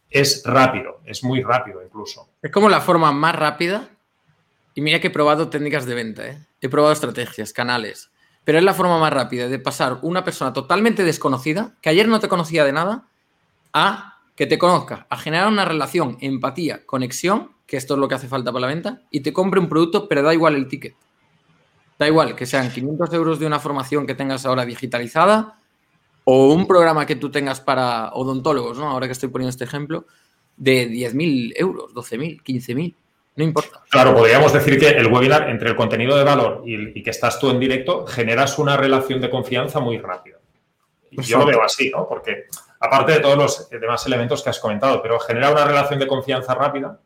[0.10, 2.30] es rápido, es muy rápido incluso.
[2.42, 3.90] Es como la forma más rápida.
[4.74, 6.38] Y mira que he probado técnicas de venta, ¿eh?
[6.60, 8.12] he probado estrategias, canales.
[8.44, 12.20] Pero es la forma más rápida de pasar una persona totalmente desconocida, que ayer no
[12.20, 13.08] te conocía de nada,
[13.74, 18.16] a que te conozca, a generar una relación, empatía, conexión, que esto es lo que
[18.16, 20.96] hace falta para la venta, y te compre un producto, pero da igual el ticket.
[21.98, 25.60] Da igual que sean 500 euros de una formación que tengas ahora digitalizada
[26.26, 28.90] o un programa que tú tengas para odontólogos, ¿no?
[28.90, 30.06] Ahora que estoy poniendo este ejemplo,
[30.58, 32.96] de 10.000 euros, 12.000, 15.000.
[33.38, 33.84] No importa.
[33.90, 37.50] Claro, podríamos decir que el webinar, entre el contenido de valor y, que estás tú
[37.50, 40.38] en directo, generas una relación de confianza muy rápida.
[41.12, 42.08] Y yo lo veo así, ¿no?
[42.08, 42.46] Porque
[42.80, 46.56] aparte de todos los demás elementos que has comentado, pero genera una relación de confianza
[46.56, 47.00] rápida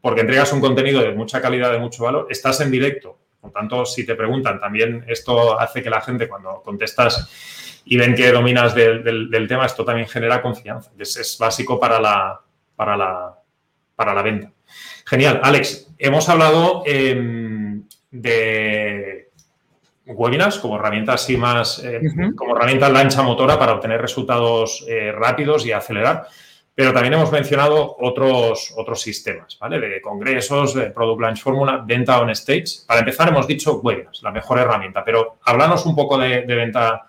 [0.00, 3.84] porque entregas un contenido de mucha calidad, de mucho valor, estás en directo por tanto,
[3.84, 8.72] si te preguntan, también esto hace que la gente cuando contestas y ven que dominas
[8.72, 10.92] del, tema, esto también genera confianza.
[10.96, 12.40] Es, es básico para la,
[12.76, 13.36] para, la,
[13.96, 14.52] para la venta.
[15.04, 15.40] Genial.
[15.42, 19.30] Alex, hemos hablado em, de
[20.06, 22.00] webinars como herramienta así más, eh,
[22.36, 26.28] como herramienta lancha motora para obtener resultados eh, rápidos y acelerar.
[26.74, 29.78] Pero también hemos mencionado otros, otros sistemas, ¿vale?
[29.78, 32.86] De congresos, de Product Launch Formula, venta on stage.
[32.86, 37.06] Para empezar, hemos dicho webinars, la mejor herramienta, pero háblanos un poco de, venta,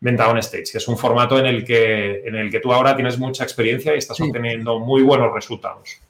[0.00, 2.96] venta on stage, que es un formato en el que, en el que tú ahora
[2.96, 6.00] tienes mucha experiencia y estás obteniendo muy buenos resultados.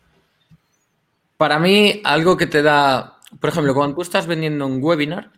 [1.36, 5.32] Para mí, algo que te da, por ejemplo, cuando tú estás vendiendo un webinar,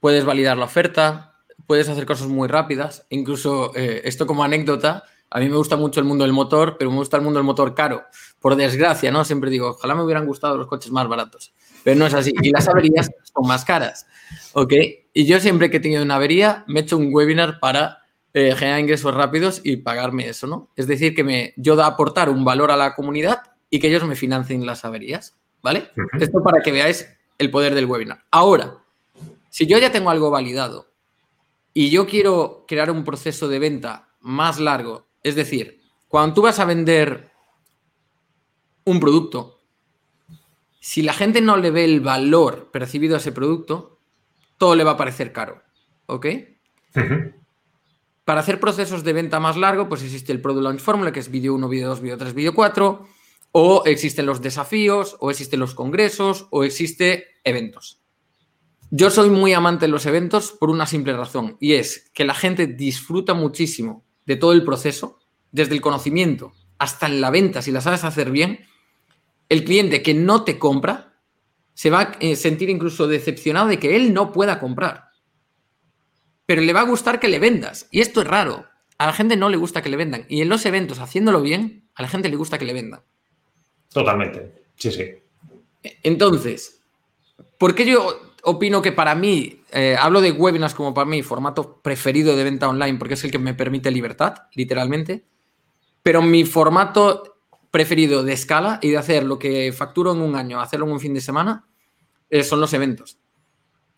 [0.00, 1.34] puedes validar la oferta,
[1.66, 6.00] puedes hacer cosas muy rápidas, incluso eh, esto como anécdota a mí me gusta mucho
[6.00, 8.04] el mundo del motor, pero me gusta el mundo del motor caro.
[8.40, 9.24] Por desgracia, ¿no?
[9.24, 11.52] Siempre digo, ojalá me hubieran gustado los coches más baratos.
[11.82, 12.32] Pero no es así.
[12.40, 14.06] Y las averías son más caras.
[14.52, 14.72] ¿Ok?
[15.12, 17.98] Y yo siempre que he tenido una avería, me he hecho un webinar para
[18.32, 20.70] eh, generar ingresos rápidos y pagarme eso, ¿no?
[20.76, 24.04] Es decir, que me, yo da aportar un valor a la comunidad y que ellos
[24.04, 25.34] me financien las averías.
[25.62, 25.90] ¿Vale?
[26.20, 27.08] Esto para que veáis
[27.38, 28.22] el poder del webinar.
[28.30, 28.76] Ahora,
[29.48, 30.90] si yo ya tengo algo validado
[31.72, 36.60] y yo quiero crear un proceso de venta más largo es decir, cuando tú vas
[36.60, 37.32] a vender
[38.84, 39.62] un producto,
[40.78, 43.98] si la gente no le ve el valor percibido a ese producto,
[44.58, 45.62] todo le va a parecer caro.
[46.06, 46.26] ¿Ok?
[48.24, 51.30] Para hacer procesos de venta más largo, pues existe el Product Launch Formula, que es
[51.30, 53.08] vídeo 1, vídeo 2, vídeo 3, vídeo 4,
[53.52, 58.02] o existen los desafíos, o existen los congresos, o existe eventos.
[58.90, 62.34] Yo soy muy amante de los eventos por una simple razón, y es que la
[62.34, 65.20] gente disfruta muchísimo de todo el proceso,
[65.52, 68.66] desde el conocimiento hasta la venta, si la sabes hacer bien,
[69.48, 71.14] el cliente que no te compra
[71.74, 75.10] se va a eh, sentir incluso decepcionado de que él no pueda comprar.
[76.46, 77.88] Pero le va a gustar que le vendas.
[77.90, 78.66] Y esto es raro.
[78.98, 80.26] A la gente no le gusta que le vendan.
[80.28, 83.00] Y en los eventos, haciéndolo bien, a la gente le gusta que le vendan.
[83.92, 84.66] Totalmente.
[84.76, 85.04] Sí, sí.
[86.02, 86.82] Entonces,
[87.58, 91.80] ¿por qué yo opino que para mí, eh, hablo de webinars como para mí, formato
[91.82, 95.24] preferido de venta online, porque es el que me permite libertad, literalmente.
[96.02, 97.38] Pero mi formato
[97.70, 101.00] preferido de escala y de hacer lo que facturo en un año, hacerlo en un
[101.00, 101.66] fin de semana,
[102.30, 103.18] eh, son los eventos.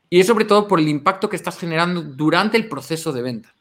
[0.08, 3.54] Y es sobre todo por el impacto que estás generando durante el proceso de venta.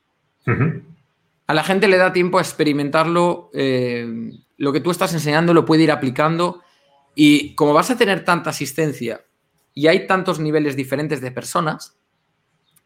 [1.48, 5.66] A la gente le da tiempo a experimentarlo, eh, lo que tú estás enseñando lo
[5.66, 6.62] puede ir aplicando
[7.16, 9.22] y como vas a tener tanta asistencia
[9.76, 11.98] y hay tantos niveles diferentes de personas,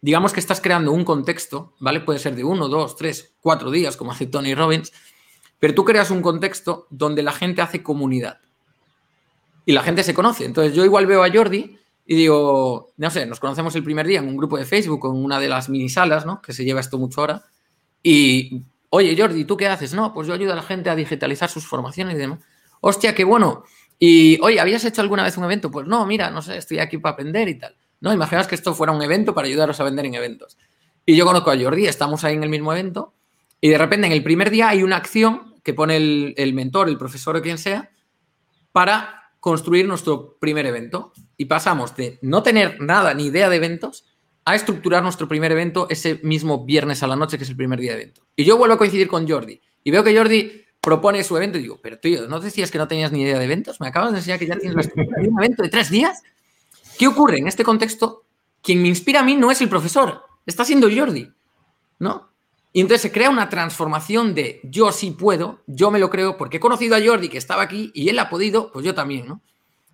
[0.01, 2.01] digamos que estás creando un contexto, ¿vale?
[2.01, 4.91] Puede ser de uno, dos, tres, cuatro días, como hace Tony Robbins,
[5.59, 8.39] pero tú creas un contexto donde la gente hace comunidad
[9.65, 10.45] y la gente se conoce.
[10.45, 14.19] Entonces yo igual veo a Jordi y digo, no sé, nos conocemos el primer día
[14.19, 16.41] en un grupo de Facebook, en una de las mini salas, ¿no?
[16.41, 17.43] Que se lleva esto mucho ahora.
[18.01, 19.93] Y, oye, Jordi, ¿tú qué haces?
[19.93, 22.39] No, pues yo ayudo a la gente a digitalizar sus formaciones y demás.
[22.81, 23.63] Hostia, qué bueno.
[23.99, 25.69] Y, oye, ¿habías hecho alguna vez un evento?
[25.69, 27.75] Pues no, mira, no sé, estoy aquí para aprender y tal.
[27.99, 30.57] No, imaginas que esto fuera un evento para ayudaros a vender en eventos.
[31.05, 33.13] Y yo conozco a Jordi, estamos ahí en el mismo evento
[33.59, 36.97] y de repente en el primer día hay una acción que pone el, mentor, el
[36.97, 37.91] profesor o quien sea,
[38.71, 41.11] para construir nuestro primer evento.
[41.35, 44.05] Y pasamos de no tener nada ni idea de eventos
[44.45, 47.79] a estructurar nuestro primer evento ese mismo viernes a la noche, que es el primer
[47.79, 48.21] día de evento.
[48.35, 49.61] Y yo vuelvo a coincidir con Jordi.
[49.83, 52.87] Y veo que Jordi propone su evento y digo, pero tío, ¿no decías que no
[52.87, 53.79] tenías ni idea de eventos?
[53.79, 56.23] Me acabas de enseñar que ya tienes un evento de tres días.
[56.97, 58.23] ¿Qué ocurre en este contexto?
[58.61, 61.31] Quien me inspira a mí no es el profesor, está siendo Jordi,
[61.99, 62.29] ¿no?
[62.71, 66.57] Y entonces se crea una transformación de yo sí puedo, yo me lo creo, porque
[66.57, 69.41] he conocido a Jordi que estaba aquí y él ha podido, pues yo también, ¿no?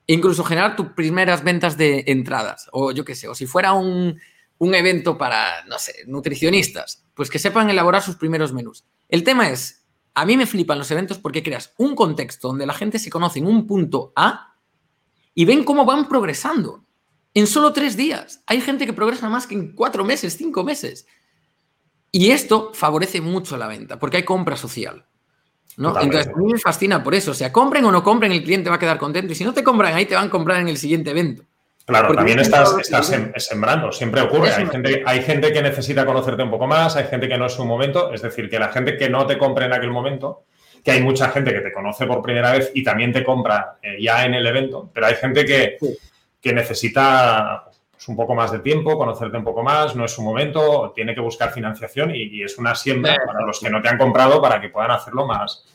[0.07, 3.73] E incluso generar tus primeras ventas de entradas, o yo qué sé, o si fuera
[3.73, 4.19] un,
[4.57, 8.83] un evento para, no sé, nutricionistas, pues que sepan elaborar sus primeros menús.
[9.09, 9.84] El tema es,
[10.15, 13.39] a mí me flipan los eventos porque creas un contexto donde la gente se conoce
[13.39, 14.55] en un punto A
[15.33, 16.85] y ven cómo van progresando
[17.33, 18.41] en solo tres días.
[18.47, 21.05] Hay gente que progresa más que en cuatro meses, cinco meses.
[22.11, 25.05] Y esto favorece mucho la venta, porque hay compra social.
[25.75, 25.89] ¿no?
[25.99, 27.31] Entonces, a mí me fascina por eso.
[27.31, 29.33] O sea, compren o no compren, el cliente va a quedar contento.
[29.33, 31.43] Y si no te compran ahí, te van a comprar en el siguiente evento.
[31.85, 32.75] Claro, también estás,
[33.37, 34.51] sembrando, siempre ocurre.
[34.51, 37.53] Hay gente, hay gente, que necesita conocerte un poco más, hay gente que no es
[37.53, 38.11] su momento.
[38.11, 40.45] Es decir, que la gente que no te compre en aquel momento,
[40.83, 43.97] que hay mucha gente que te conoce por primera vez y también te compra eh,
[44.01, 45.77] ya en el evento, pero hay gente que,
[46.41, 47.65] que necesita
[48.07, 51.21] un poco más de tiempo, conocerte un poco más, no es su momento, tiene que
[51.21, 54.69] buscar financiación y, es una siembra para los que no te han comprado para que
[54.69, 55.65] puedan hacerlo más,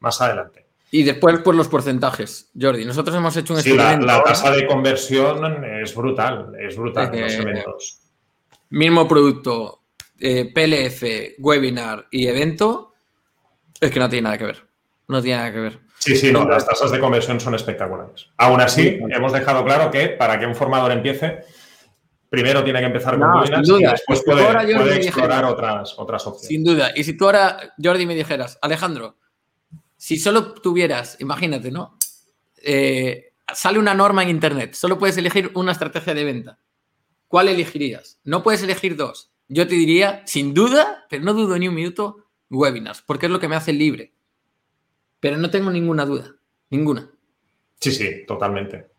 [0.00, 0.66] más adelante.
[0.92, 2.84] Y después, por los porcentajes, Jordi.
[2.84, 7.32] Nosotros hemos hecho un sí, La, tasa de conversión es brutal, es brutal en los
[7.32, 8.00] eh, eventos.
[8.70, 9.82] Mismo producto,
[10.18, 12.94] eh, PLF, webinar y evento,
[13.80, 14.66] es que no tiene nada que ver.
[15.06, 15.78] No tiene nada que ver.
[15.98, 18.26] Sí, sí, no, las tasas de conversión son espectaculares.
[18.38, 21.44] Aún así, hemos dejado claro que para que un formador empiece,
[22.28, 26.48] primero tiene que empezar con no, y después puede, explorar otras, otras opciones.
[26.48, 26.90] Sin duda.
[26.96, 29.19] Y si tú ahora, Jordi, me dijeras, Alejandro,
[30.00, 31.98] si solo tuvieras, imagínate, ¿no?
[32.62, 36.58] Eh, sale una norma en Internet, solo puedes elegir una estrategia de venta.
[37.28, 38.18] ¿Cuál elegirías?
[38.24, 39.30] No puedes elegir dos.
[39.46, 43.40] Yo te diría, sin duda, pero no dudo ni un minuto, webinars, porque es lo
[43.40, 44.14] que me hace libre.
[45.20, 46.34] Pero no tengo ninguna duda,
[46.70, 47.10] ninguna.
[47.78, 48.92] Sí, sí, totalmente.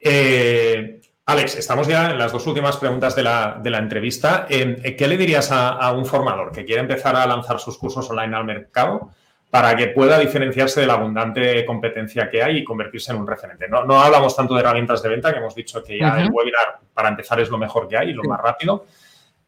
[0.00, 4.48] Eh, Alex, estamos ya en las dos últimas preguntas de la, entrevista.
[4.50, 8.34] Eh, ¿Qué le dirías a, un formador que quiere empezar a lanzar sus cursos online
[8.34, 9.12] al mercado
[9.56, 13.66] para que pueda diferenciarse de la abundante competencia que hay y convertirse en un referente?
[13.68, 17.08] No, hablamos tanto de herramientas de venta, que hemos dicho que ya el webinar para
[17.08, 18.84] empezar es lo mejor que hay y lo más rápido,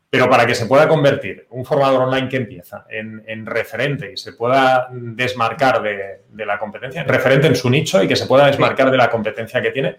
[0.09, 4.33] pero para que se pueda convertir un formador online que empieza en, referente y se
[4.33, 8.91] pueda desmarcar de, de, la competencia, referente en su nicho y que se pueda desmarcar
[8.91, 9.99] de la competencia que tiene,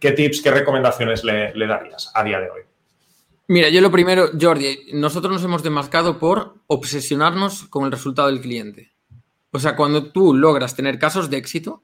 [0.00, 2.62] ¿Qué tips, qué recomendaciones le, darías a día de hoy?
[3.48, 8.40] Mira, yo lo primero, Jordi, nosotros nos hemos demarcado por obsesionarnos con el resultado del
[8.40, 8.95] cliente.
[9.56, 11.82] O sea, cuando tú logras tener casos de éxito,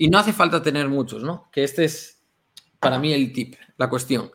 [0.00, 1.50] Y no hace falta tener muchos, ¿no?
[1.50, 2.22] Que este es
[2.78, 4.30] para mí el tip, la cuestión.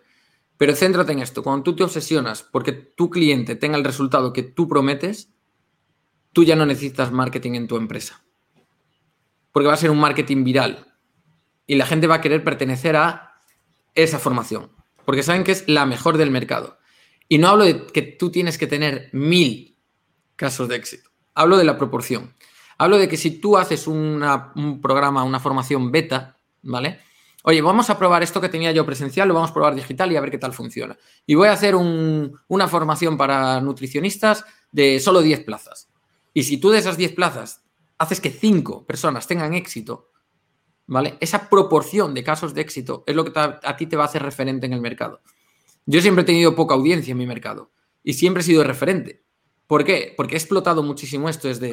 [0.58, 1.42] Pero céntrate en esto.
[1.42, 5.30] Cuando tú te obsesionas porque tu cliente tenga el resultado que tú prometes,
[6.34, 8.26] tú ya no necesitas marketing en tu empresa.
[9.54, 10.94] Porque va a ser un marketing viral.
[11.66, 13.40] Y la gente va a querer pertenecer a
[13.96, 14.70] esa formación.
[15.06, 16.78] Porque saben que es la mejor del mercado.
[17.30, 19.80] Y no hablo de que tú tienes que tener mil
[20.36, 21.10] casos de éxito.
[21.34, 22.34] Hablo de la proporción.
[22.78, 27.00] Hablo de que si tú haces un programa, una formación beta, ¿vale?
[27.46, 30.16] Oye, vamos a probar esto que tenía yo presencial, lo vamos a probar digital y
[30.16, 30.98] a ver qué tal funciona.
[31.26, 35.90] Y voy a hacer una formación para nutricionistas de solo 10 plazas.
[36.34, 37.64] Y si tú de esas 10 plazas
[37.98, 40.10] haces que 5 personas tengan éxito,
[40.88, 41.18] ¿vale?
[41.20, 44.24] Esa proporción de casos de éxito es lo que a ti te va a hacer
[44.24, 45.22] referente en el mercado.
[45.86, 47.72] Yo siempre he tenido poca audiencia en mi mercado
[48.04, 49.23] y siempre he sido referente.
[49.74, 50.14] ¿Por qué?
[50.16, 51.50] Porque he explotado muchísimo esto.
[51.50, 51.72] Es de,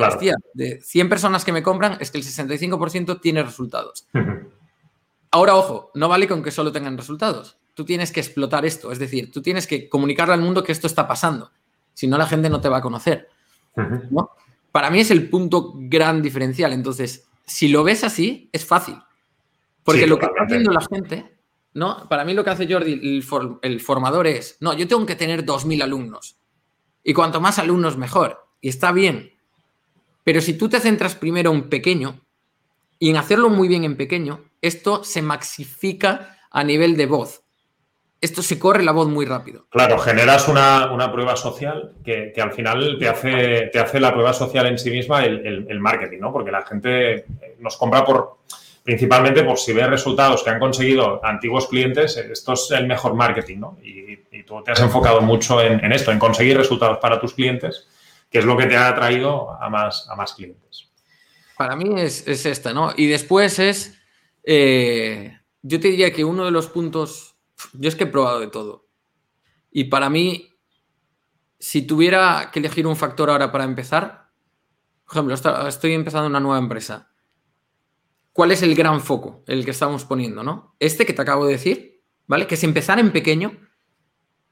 [0.55, 4.07] de 100 personas que me compran, es que el 65% tiene resultados.
[5.31, 7.59] Ahora, ojo, no vale con que solo tengan resultados.
[7.75, 8.91] Tú tienes que explotar esto.
[8.91, 11.51] Es decir, tú tienes que comunicarle al mundo que esto está pasando.
[11.93, 13.29] Si no, la gente no te va a conocer.
[14.73, 16.73] Para mí es el punto gran diferencial.
[16.73, 18.97] Entonces, si lo ves así, es fácil.
[19.85, 21.37] Porque lo que está haciendo la gente,
[21.75, 22.09] ¿no?
[22.09, 23.23] Para mí lo que hace Jordi, el,
[23.61, 26.40] el formador, es, no, yo tengo que tener 2.000 alumnos.
[27.03, 28.47] Y cuanto más alumnos, mejor.
[28.61, 29.33] Y está bien.
[30.25, 32.21] Pero si tú te centras primero en pequeño
[32.99, 37.43] y en hacerlo muy bien en pequeño, esto se maxifica a nivel de voz.
[38.21, 39.67] Esto se corre la voz muy rápido.
[39.71, 44.67] Claro, generas una, prueba social que, al final te hace, te hace la prueba social
[44.67, 46.31] en sí misma el, marketing, ¿no?
[46.31, 47.25] Porque la gente
[47.59, 48.41] nos compra por
[48.83, 53.59] principalmente por si ve resultados que han conseguido antiguos clientes, esto es el mejor marketing,
[53.59, 53.79] ¿no?
[53.83, 54.01] Y,
[54.47, 57.87] tú te has enfocado mucho en, esto, en conseguir resultados para tus clientes,
[58.31, 60.89] que es lo que te ha atraído a más, a más clientes.
[61.57, 62.93] Para mí es, es esta, ¿no?
[62.97, 64.01] Y después es
[64.45, 67.37] eh, yo te diría que uno de los puntos,
[67.73, 68.89] yo es que he probado de todo.
[69.71, 70.59] Y para mí,
[71.59, 74.31] si tuviera que elegir un factor ahora para empezar,
[75.05, 75.35] por ejemplo,
[75.69, 77.10] estoy empezando una nueva empresa.
[78.33, 80.77] ¿Cuál es el gran foco, el que estamos poniendo, no?
[80.79, 82.47] Este que te acabo de decir, ¿vale?
[82.47, 83.53] Que es empezar en pequeño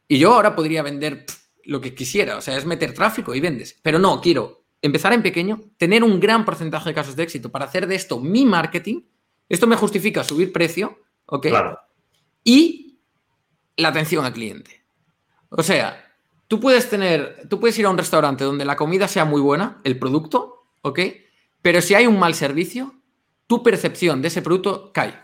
[0.08, 1.26] y yo ahora podría vender
[1.64, 3.78] lo que quisiera, o sea, es meter tráfico y vendes.
[3.82, 7.64] Pero no, quiero empezar en pequeño, tener un gran porcentaje de casos de éxito para
[7.64, 9.02] hacer de esto mi marketing
[9.48, 11.46] esto me justifica subir precio, ¿ok?
[11.46, 11.78] Claro.
[12.44, 13.00] Y
[13.76, 14.84] la atención al cliente.
[15.48, 16.04] O sea,
[16.48, 19.80] tú puedes tener, tú puedes ir a un restaurante donde la comida sea muy buena,
[19.84, 21.00] el producto, ¿ok?
[21.62, 22.94] Pero si hay un mal servicio,
[23.48, 25.18] tu percepción de ese producto cae.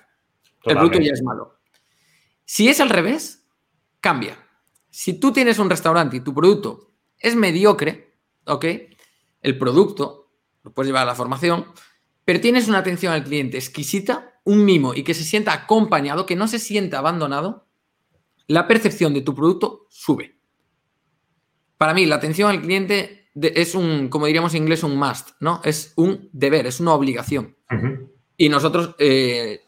[0.65, 1.61] El producto ya es malo.
[2.45, 3.47] Si es al revés,
[4.01, 4.37] cambia.
[4.91, 8.65] Si tú tienes un restaurante y tu producto es mediocre, ¿ok?
[9.43, 10.33] El producto,
[10.63, 11.67] lo puedes llevar a la formación,
[12.25, 16.37] pero tienes una atención al cliente exquisita, un mimo y que se sienta acompañado, que
[16.37, 17.67] no se sienta abandonado,
[18.47, 20.39] la percepción de tu producto sube.
[21.77, 25.61] Para mí, la atención al cliente es un, como diríamos en inglés, un must, ¿no?
[25.65, 27.57] Es un deber, es una obligación.
[28.37, 29.63] Y nosotros, eh,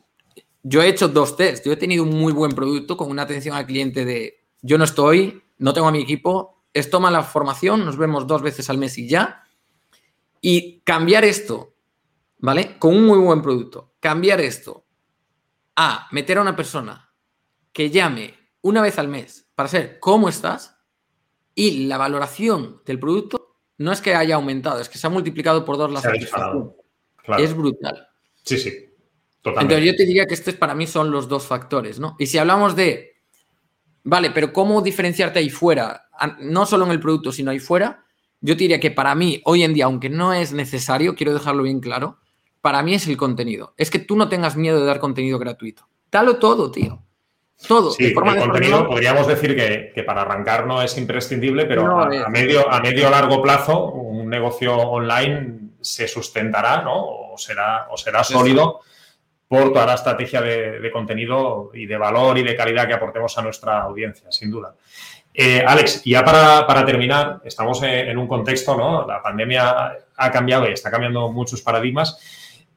[0.62, 3.56] yo he hecho dos tests, yo he tenido un muy buen producto con una atención
[3.56, 7.84] al cliente de yo no estoy, no tengo a mi equipo, es toma la formación,
[7.84, 9.44] nos vemos dos veces al mes y ya.
[10.40, 11.76] Y cambiar esto
[12.38, 12.78] ¿vale?
[12.78, 13.94] Con un muy buen producto.
[14.00, 14.84] Cambiar esto
[15.74, 17.12] a meter a una persona
[17.72, 20.78] que llame una vez al mes para saber cómo estás
[21.54, 25.64] y la valoración del producto no es que haya aumentado, es que se ha multiplicado
[25.64, 26.74] por dos la satisfacción.
[27.38, 28.08] Es brutal.
[28.46, 28.70] Sí, sí.
[29.42, 29.74] Totalmente.
[29.74, 32.16] Entonces yo te diría que estos para mí son los dos factores, ¿no?
[32.18, 33.16] Y si hablamos de,
[34.04, 36.08] vale, pero ¿cómo diferenciarte ahí fuera?
[36.40, 38.04] No solo en el producto, sino ahí fuera.
[38.40, 41.64] Yo te diría que para mí, hoy en día, aunque no es necesario, quiero dejarlo
[41.64, 42.18] bien claro,
[42.60, 43.74] para mí es el contenido.
[43.76, 45.88] Es que tú no tengas miedo de dar contenido gratuito.
[46.10, 47.02] Dalo todo, tío.
[47.66, 47.90] Todo.
[47.90, 52.80] Sí, el contenido podríamos decir que, para arrancar no es imprescindible, pero a, medio a
[52.80, 57.25] medio largo plazo un negocio online se sustentará, ¿no?
[57.36, 58.80] O será, o será sólido
[59.46, 63.42] por toda la estrategia de, contenido y de valor y de calidad que aportemos a
[63.42, 64.74] nuestra audiencia, sin duda.
[65.34, 69.06] Eh, Alex, ya para, terminar, estamos en, un contexto, ¿no?
[69.06, 72.18] La pandemia ha cambiado y está cambiando muchos paradigmas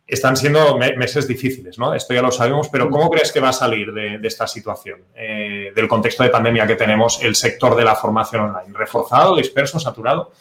[0.09, 1.93] están siendo meses difíciles, ¿no?
[1.93, 5.71] Esto ya lo sabemos, pero ¿cómo crees que va a salir de, esta situación, eh,
[5.75, 8.75] del contexto de pandemia que tenemos, el sector de la formación online?
[8.75, 10.31] ¿Reforzado, disperso, saturado?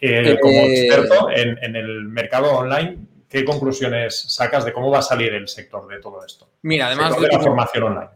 [0.00, 2.98] Eh, como eh, experto en, el mercado online,
[3.28, 6.50] ¿qué conclusiones sacas de cómo va a salir el sector de todo esto?
[6.62, 8.10] Mira, además de la formación online.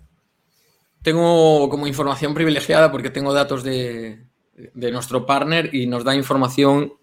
[1.02, 6.94] Tengo como información privilegiada porque tengo datos de, de nuestro partner y nos da información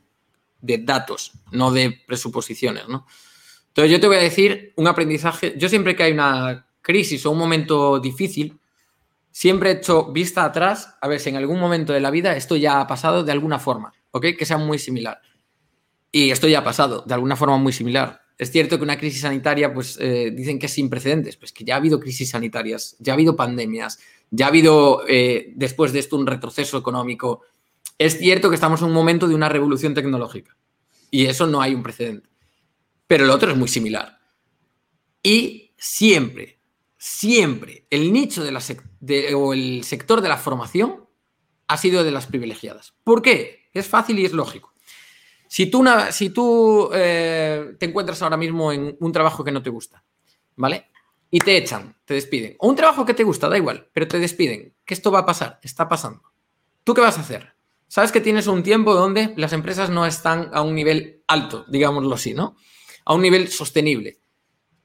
[0.61, 3.05] de datos, no de presuposiciones, ¿no?
[3.67, 5.53] Entonces yo te voy a decir un aprendizaje.
[5.57, 8.59] Yo siempre que hay una crisis o un momento difícil,
[9.31, 12.55] siempre he hecho vista atrás a ver si en algún momento de la vida esto
[12.55, 14.27] ya ha pasado de alguna forma, ¿ok?
[14.37, 15.21] Que sea muy similar.
[16.11, 18.21] Y esto ya ha pasado de alguna forma muy similar.
[18.37, 21.65] Es cierto que una crisis sanitaria, pues eh, dicen que es sin precedentes, pues que
[21.65, 23.99] ya ha habido crisis sanitarias, ya ha habido pandemias,
[24.31, 27.41] ya ha habido eh, después de esto un retroceso económico.
[27.97, 30.55] Es cierto que estamos en un momento de una revolución tecnológica
[31.11, 32.29] y eso no hay un precedente.
[33.07, 34.19] Pero el otro es muy similar.
[35.21, 36.59] Y siempre,
[36.97, 38.61] siempre el nicho de la
[39.35, 41.07] o el sector de la formación
[41.67, 42.93] ha sido de las privilegiadas.
[43.03, 43.69] ¿Por qué?
[43.73, 44.68] Es fácil y es lógico.
[45.51, 49.71] Si tú, si tú eh, te encuentras ahora mismo en un trabajo que no te
[49.71, 50.03] gusta,
[50.55, 50.91] ¿vale?
[51.31, 52.55] Y te echan, te despiden.
[52.59, 54.75] O un trabajo que te gusta, da igual, pero te despiden.
[54.85, 56.21] Que esto va a pasar, está pasando.
[56.83, 57.55] ¿Tú qué vas a hacer?
[57.87, 62.13] Sabes que tienes un tiempo donde las empresas no están a un nivel alto, digámoslo
[62.13, 62.55] así, ¿no?
[63.03, 64.19] A un nivel sostenible.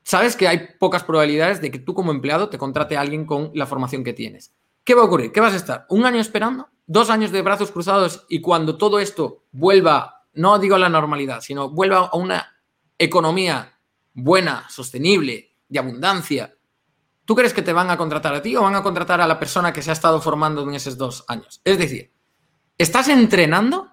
[0.03, 3.51] Sabes que hay pocas probabilidades de que tú como empleado te contrate a alguien con
[3.53, 4.55] la formación que tienes.
[4.83, 5.31] ¿Qué va a ocurrir?
[5.31, 5.85] ¿Qué vas a estar?
[5.91, 6.69] ¿Un año esperando?
[6.87, 11.70] ¿Dos años de brazos cruzados y cuando todo esto vuelva no digo la normalidad, sino
[11.70, 12.55] vuelva a una
[12.99, 13.78] economía
[14.12, 16.55] buena, sostenible, de abundancia,
[17.24, 19.39] ¿tú crees que te van a contratar a ti o van a contratar a la
[19.39, 21.61] persona que se ha estado formando en esos dos años?
[21.64, 22.12] Es decir,
[22.78, 23.89] ¿estás entrenando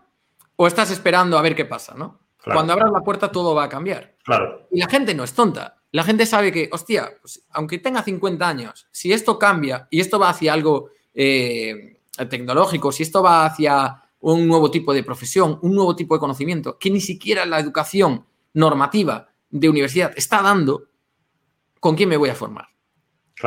[0.55, 2.19] o estás esperando a ver qué pasa, no?
[2.43, 4.15] Cuando abras la puerta todo va a cambiar.
[4.23, 4.67] Claro.
[4.71, 5.77] Y la gente no es tonta.
[5.91, 10.17] La gente sabe que, hostia, pues, aunque tenga 50 años, si esto cambia y esto
[10.17, 15.75] va hacia algo eh, tecnológico, si esto va hacia un nuevo tipo de profesión, un
[15.75, 20.87] nuevo tipo de conocimiento, que ni siquiera la educación normativa de universidad está dando,
[21.79, 22.67] ¿con quién me voy a formar?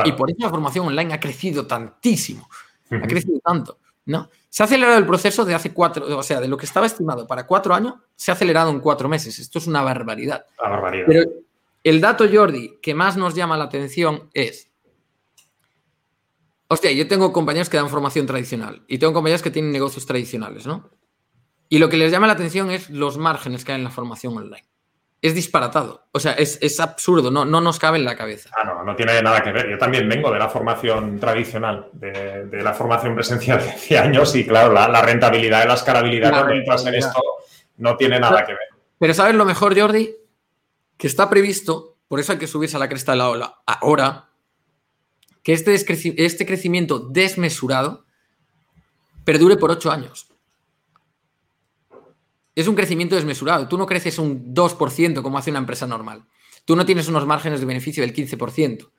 [0.03, 2.49] Y por eso la formación online ha crecido tantísimo,
[2.91, 4.29] ha crecido tanto, ¿no?
[4.49, 7.25] Se ha acelerado el proceso de hace cuatro, o sea, de lo que estaba estimado
[7.27, 9.39] para cuatro años, se ha acelerado en cuatro meses.
[9.39, 10.45] Esto es una barbaridad.
[10.59, 11.05] Una barbaridad.
[11.07, 11.29] Pero
[11.83, 14.64] el dato, Jordi, que más nos llama la atención es
[16.67, 20.65] Hostia, yo tengo compañeros que dan formación tradicional y tengo compañeros que tienen negocios tradicionales,
[20.65, 20.89] ¿no?
[21.69, 24.35] Y lo que les llama la atención es los márgenes que hay en la formación
[24.35, 24.65] online.
[25.21, 26.07] Es disparatado.
[26.11, 28.49] O sea, es, absurdo, no, no nos cabe en la cabeza.
[28.55, 29.69] Ah, no, no tiene nada que ver.
[29.69, 34.45] Yo también vengo de la formación tradicional, de, la formación presencial de hace años y,
[34.45, 37.21] claro, la, rentabilidad y la escalabilidad cuando entras en esto
[37.77, 38.67] no tiene nada que ver.
[38.99, 40.15] Pero ¿sabes lo mejor, Jordi?
[40.97, 44.24] Que está previsto, por eso hay que subirse a la cresta de la ola ahora,
[45.45, 45.75] que este,
[46.25, 48.03] este crecimiento desmesurado
[49.23, 50.27] perdure por ocho años.
[52.55, 53.67] Es un crecimiento desmesurado.
[53.67, 56.25] Tú no creces un 2% como hace una empresa normal.
[56.65, 58.89] Tú no tienes unos márgenes de beneficio del 15%,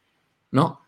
[0.52, 0.82] ¿no?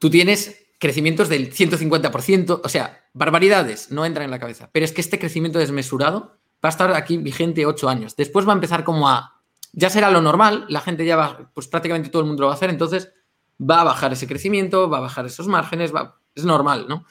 [0.00, 4.68] Tú tienes crecimientos del 150%, o sea, barbaridades, no entran en la cabeza.
[4.72, 8.16] Pero es que este crecimiento desmesurado va a estar aquí vigente ocho años.
[8.16, 9.40] Después va a empezar como a...
[9.72, 12.54] Ya será lo normal, la gente ya va, pues prácticamente todo el mundo lo va
[12.54, 13.12] a hacer, entonces
[13.60, 17.04] va a bajar ese crecimiento, va a bajar esos márgenes, va, es normal, ¿no?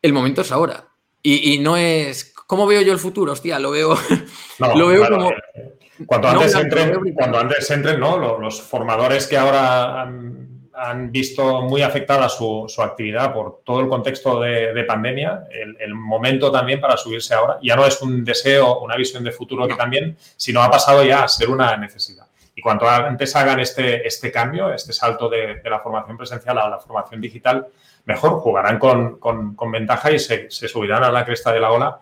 [0.00, 0.88] El momento es ahora.
[1.22, 2.34] Y, no es.
[2.48, 3.32] ¿Cómo veo yo el futuro?
[3.32, 3.96] Hostia, lo veo.
[4.76, 5.30] lo veo como.
[5.30, 8.38] Eh, cuando antes, entren, cuando antes entren, ¿no?
[8.38, 14.82] Los, formadores que ahora han, visto muy afectada su, actividad por todo el contexto de,
[14.84, 15.44] pandemia,
[15.78, 17.58] el, momento también para subirse ahora.
[17.62, 21.22] Ya no es un deseo, una visión de futuro que también, sino ha pasado ya
[21.22, 22.26] a ser una necesidad.
[22.62, 26.78] Y cuanto antes hagan este, este cambio, este salto de, la formación presencial a la
[26.78, 27.66] formación digital,
[28.04, 32.00] mejor jugarán con, ventaja y se, subirán a la cresta de la ola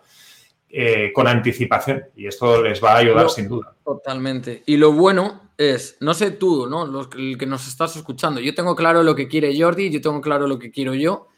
[0.69, 2.03] eh, con anticipación.
[2.15, 3.73] Y esto les va a ayudar sin duda.
[3.83, 4.61] Totalmente.
[4.67, 6.85] Y lo bueno es, no sé tú, ¿no?
[6.85, 10.21] Los, el que nos estás escuchando, yo tengo claro lo que quiere Jordi, yo tengo
[10.21, 11.29] claro lo que quiero yo.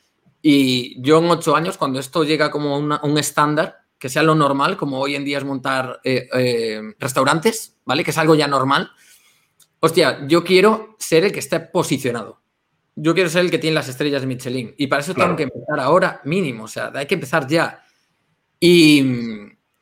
[0.42, 4.76] Y yo en ocho años, cuando esto llega como un estándar, que sea lo normal,
[4.76, 8.04] como hoy en día es montar eh, eh, restaurantes, ¿vale?
[8.04, 8.92] Que es algo ya normal
[9.84, 12.40] hostia, yo quiero ser el que esté posicionado.
[12.96, 14.74] Yo quiero ser el que tiene las estrellas de Michelin.
[14.78, 16.64] Y para eso tengo que empezar ahora mínimo.
[16.64, 17.84] O sea, hay que empezar ya.
[18.62, 19.04] Y.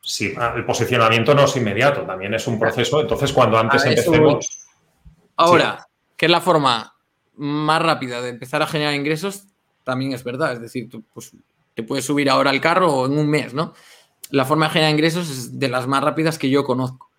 [0.00, 3.00] Sí, ah, el posicionamiento no es inmediato, también es un proceso.
[3.00, 4.66] Entonces, cuando antes empecemos.
[5.36, 5.86] Ahora,
[6.16, 6.96] que es la forma
[7.36, 9.44] más rápida de empezar a generar ingresos,
[9.84, 10.54] también es verdad.
[10.54, 11.30] Es decir, tú pues,
[11.74, 13.72] te puedes subir ahora al carro o en un mes, ¿no?
[14.30, 17.12] La forma de generar ingresos es de las más rápidas que yo conozco.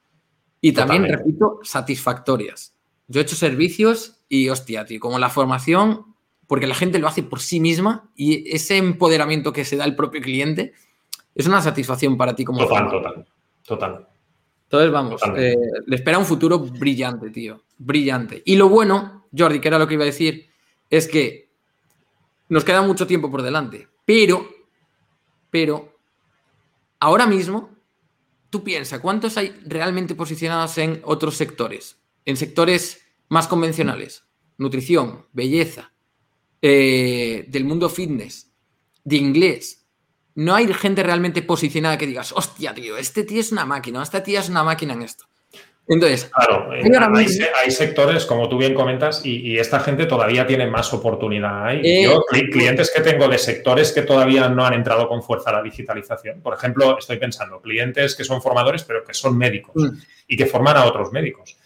[0.60, 2.73] Y también, repito, satisfactorias.
[3.08, 6.14] Yo he hecho servicios y, hostia, tío, como la formación,
[6.48, 9.96] porque la gente lo hace por sí misma y ese empoderamiento que se da el
[9.96, 10.74] propio cliente
[11.36, 13.28] es una satisfacción para ti como Total, total,
[13.66, 14.08] total.
[14.66, 18.42] Entonces, vamos, eh, le espera un futuro brillante, tío, brillante.
[18.46, 20.50] Y lo bueno, Jordi, que era lo que iba a decir,
[20.90, 21.52] es que
[22.50, 24.48] nos queda mucho tiempo por delante, pero,
[25.50, 25.98] pero,
[27.00, 27.70] ahora mismo,
[28.50, 32.03] tú piensas, ¿cuántos hay realmente posicionados en otros sectores?
[32.26, 34.26] En sectores más convencionales,
[34.58, 35.94] nutrición, belleza,
[36.62, 38.52] eh, del mundo fitness,
[39.04, 39.86] de inglés,
[40.36, 44.24] no hay gente realmente posicionada que digas, hostia, tío, este tío es una máquina, esta
[44.24, 45.26] tía es una máquina en esto.
[45.86, 46.82] Entonces, claro, eh,
[47.62, 51.66] hay, sectores, como tú bien comentas, y, esta gente todavía tiene más oportunidad.
[51.66, 55.50] Hay eh, Yo, clientes que tengo de sectores que todavía no han entrado con fuerza
[55.50, 56.42] a la digitalización.
[56.42, 59.98] Por ejemplo, estoy pensando, clientes que son formadores, pero que son médicos mm.
[60.30, 61.58] y que forman a otros médicos.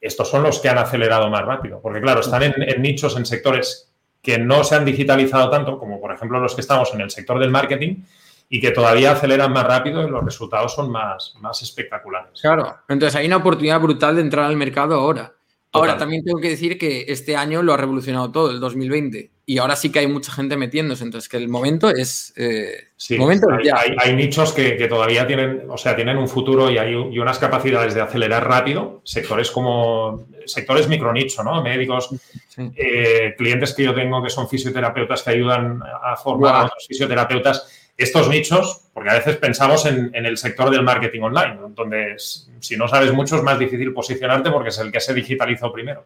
[0.00, 3.92] Estos son los que han acelerado más rápido, porque claro, están en nichos, en sectores
[4.22, 7.38] que no se han digitalizado tanto, como por ejemplo los que estamos en el sector
[7.38, 8.02] del marketing,
[8.48, 12.40] y que todavía aceleran más rápido y los resultados son más, más espectaculares.
[12.40, 15.32] Claro, entonces hay una oportunidad brutal de entrar al mercado ahora.
[15.72, 19.58] Ahora también tengo que decir que este año lo ha revolucionado todo, el 2020, y
[19.58, 22.32] ahora sí que hay mucha gente metiéndose, entonces que el momento es...
[22.36, 26.78] Eh, sí, momento hay, hay, nichos que, todavía tienen, o sea, tienen un futuro y
[26.78, 31.62] hay unas capacidades de acelerar rápido, sectores como sectores micronicho, ¿no?
[31.62, 32.10] Médicos,
[32.58, 37.92] eh, clientes que yo tengo que son fisioterapeutas que ayudan a formar a otros fisioterapeutas.
[37.96, 42.88] Estos nichos, porque a veces pensamos en, el sector del marketing online, donde si no
[42.88, 46.04] sabes mucho es más difícil posicionarte porque es el que se digitalizó primero.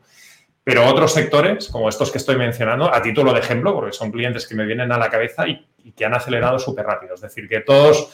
[0.62, 4.46] Pero otros sectores, como estos que estoy mencionando, a título de ejemplo, porque son clientes
[4.46, 7.14] que me vienen a la cabeza y, que han acelerado súper rápido.
[7.14, 8.10] Es decir, que todos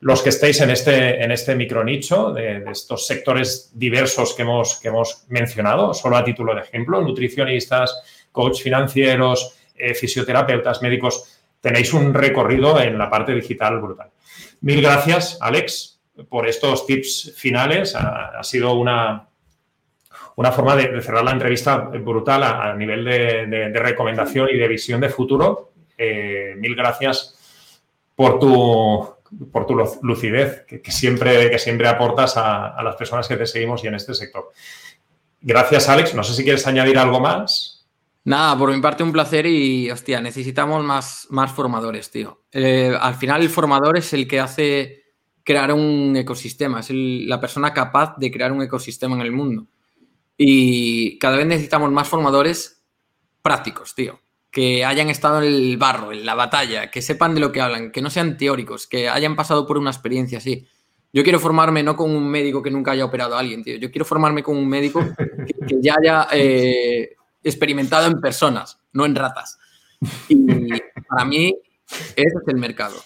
[0.00, 4.88] los que estéis en este, en este micronicho de, estos sectores diversos que hemos, que
[4.88, 12.12] hemos mencionado, solo a título de ejemplo, nutricionistas, coach financieros, eh, fisioterapeutas, médicos, tenéis un
[12.12, 14.10] recorrido en la parte digital brutal.
[14.60, 17.94] Mil gracias, Alex, por estos tips finales.
[17.94, 19.28] Ha, sido una,
[20.36, 25.08] una forma de, cerrar la entrevista brutal a, nivel de, recomendación y de visión de
[25.08, 25.72] futuro.
[25.96, 27.38] Eh, mil gracias
[28.16, 29.14] por tu,
[29.52, 33.88] por tu lucidez que, siempre, que siempre aportas a, las personas que te seguimos y
[33.88, 34.50] en este sector.
[35.40, 36.14] Gracias, Alex.
[36.14, 37.86] No sé si quieres añadir algo más.
[38.24, 42.44] Nada, por mi parte un placer y, hostia, necesitamos más, más formadores, tío.
[42.50, 45.04] Eh, al final el formador es el que hace
[45.42, 49.66] crear un ecosistema, es la persona capaz de crear un ecosistema en el mundo.
[50.36, 52.84] Y cada vez necesitamos más formadores
[53.42, 54.20] prácticos, tío.
[54.50, 57.90] Que hayan estado en el barro, en la batalla, que sepan de lo que hablan,
[57.90, 60.66] que no sean teóricos, que hayan pasado por una experiencia así.
[61.12, 63.76] Yo quiero formarme no con un médico que nunca haya operado a alguien, tío.
[63.76, 65.00] Yo quiero formarme con un médico
[65.68, 69.58] que, ya haya eh, experimentado en personas, no en ratas.
[70.28, 70.68] Y
[71.08, 71.56] para mí,
[71.88, 72.96] ese es el mercado.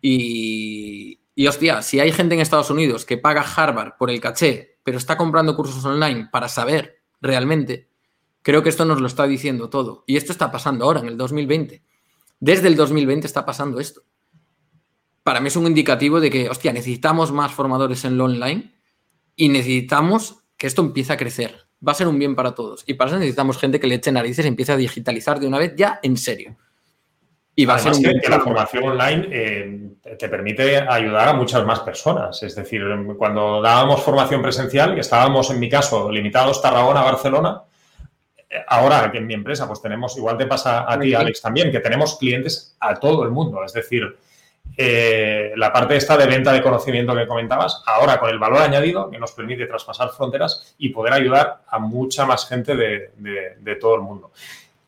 [0.00, 4.77] Y, y hostia, si hay gente en Estados Unidos que paga Harvard por el caché,
[4.88, 7.90] pero está comprando cursos online para saber realmente,
[8.40, 10.02] creo que esto nos lo está diciendo todo.
[10.06, 11.82] Y esto está pasando ahora, en el 2020.
[12.40, 14.00] Desde el 2020 está pasando esto.
[15.22, 18.72] Para mí es un indicativo de que, hostia, necesitamos más formadores en lo online
[19.36, 22.84] y necesitamos que esto empiece a crecer va a ser un bien para todos.
[22.86, 25.58] Y para eso necesitamos gente que le eche narices y empiece a digitalizar de una
[25.58, 26.56] vez ya en serio.
[27.58, 31.32] Y va a ser un que, que la formación online eh, te permite ayudar a
[31.32, 32.40] muchas más personas.
[32.44, 32.84] Es decir,
[33.16, 37.62] cuando dábamos formación presencial, que estábamos en mi caso limitados Tarragona, Barcelona,
[38.48, 41.72] eh, ahora que en mi empresa pues tenemos, igual te pasa a ti, Alex, también,
[41.72, 43.64] que tenemos clientes a todo el mundo.
[43.64, 44.04] Es decir,
[44.76, 49.10] eh, la parte esta de venta de conocimiento que comentabas, ahora con el valor añadido
[49.10, 54.02] que nos permite traspasar fronteras y poder ayudar a mucha más gente de, todo el
[54.02, 54.30] mundo.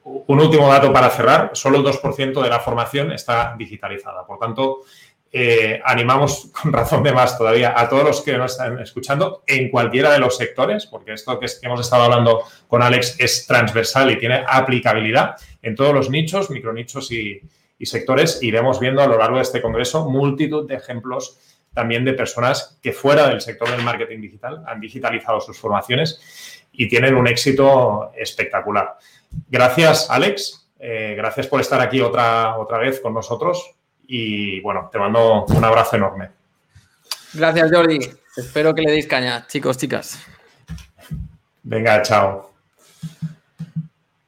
[0.05, 4.27] Un último dato para cerrar, solo el 2% de la formación está digitalizada.
[4.27, 4.81] Por tanto,
[5.33, 9.71] eh, animamos con razón de más todavía a todos los que nos están escuchando en
[9.71, 14.19] cualquiera de los sectores, porque esto que hemos estado hablando con Alex es transversal y
[14.19, 17.41] tiene aplicabilidad en todos los nichos, micronichos y,
[17.79, 21.39] y sectores, iremos viendo a lo largo de este congreso multitud de ejemplos
[21.73, 26.89] también de personas que fuera del sector del marketing digital han digitalizado sus formaciones y
[26.89, 28.97] tienen un éxito espectacular.
[29.49, 30.69] Gracias, Alex.
[30.79, 33.75] Eh, gracias por estar aquí otra, otra vez con nosotros
[34.07, 36.31] y bueno, te mando un abrazo enorme.
[37.33, 37.99] Gracias, Jordi.
[38.37, 40.19] Espero que le deis caña, chicos, chicas.
[41.63, 42.51] Venga, chao.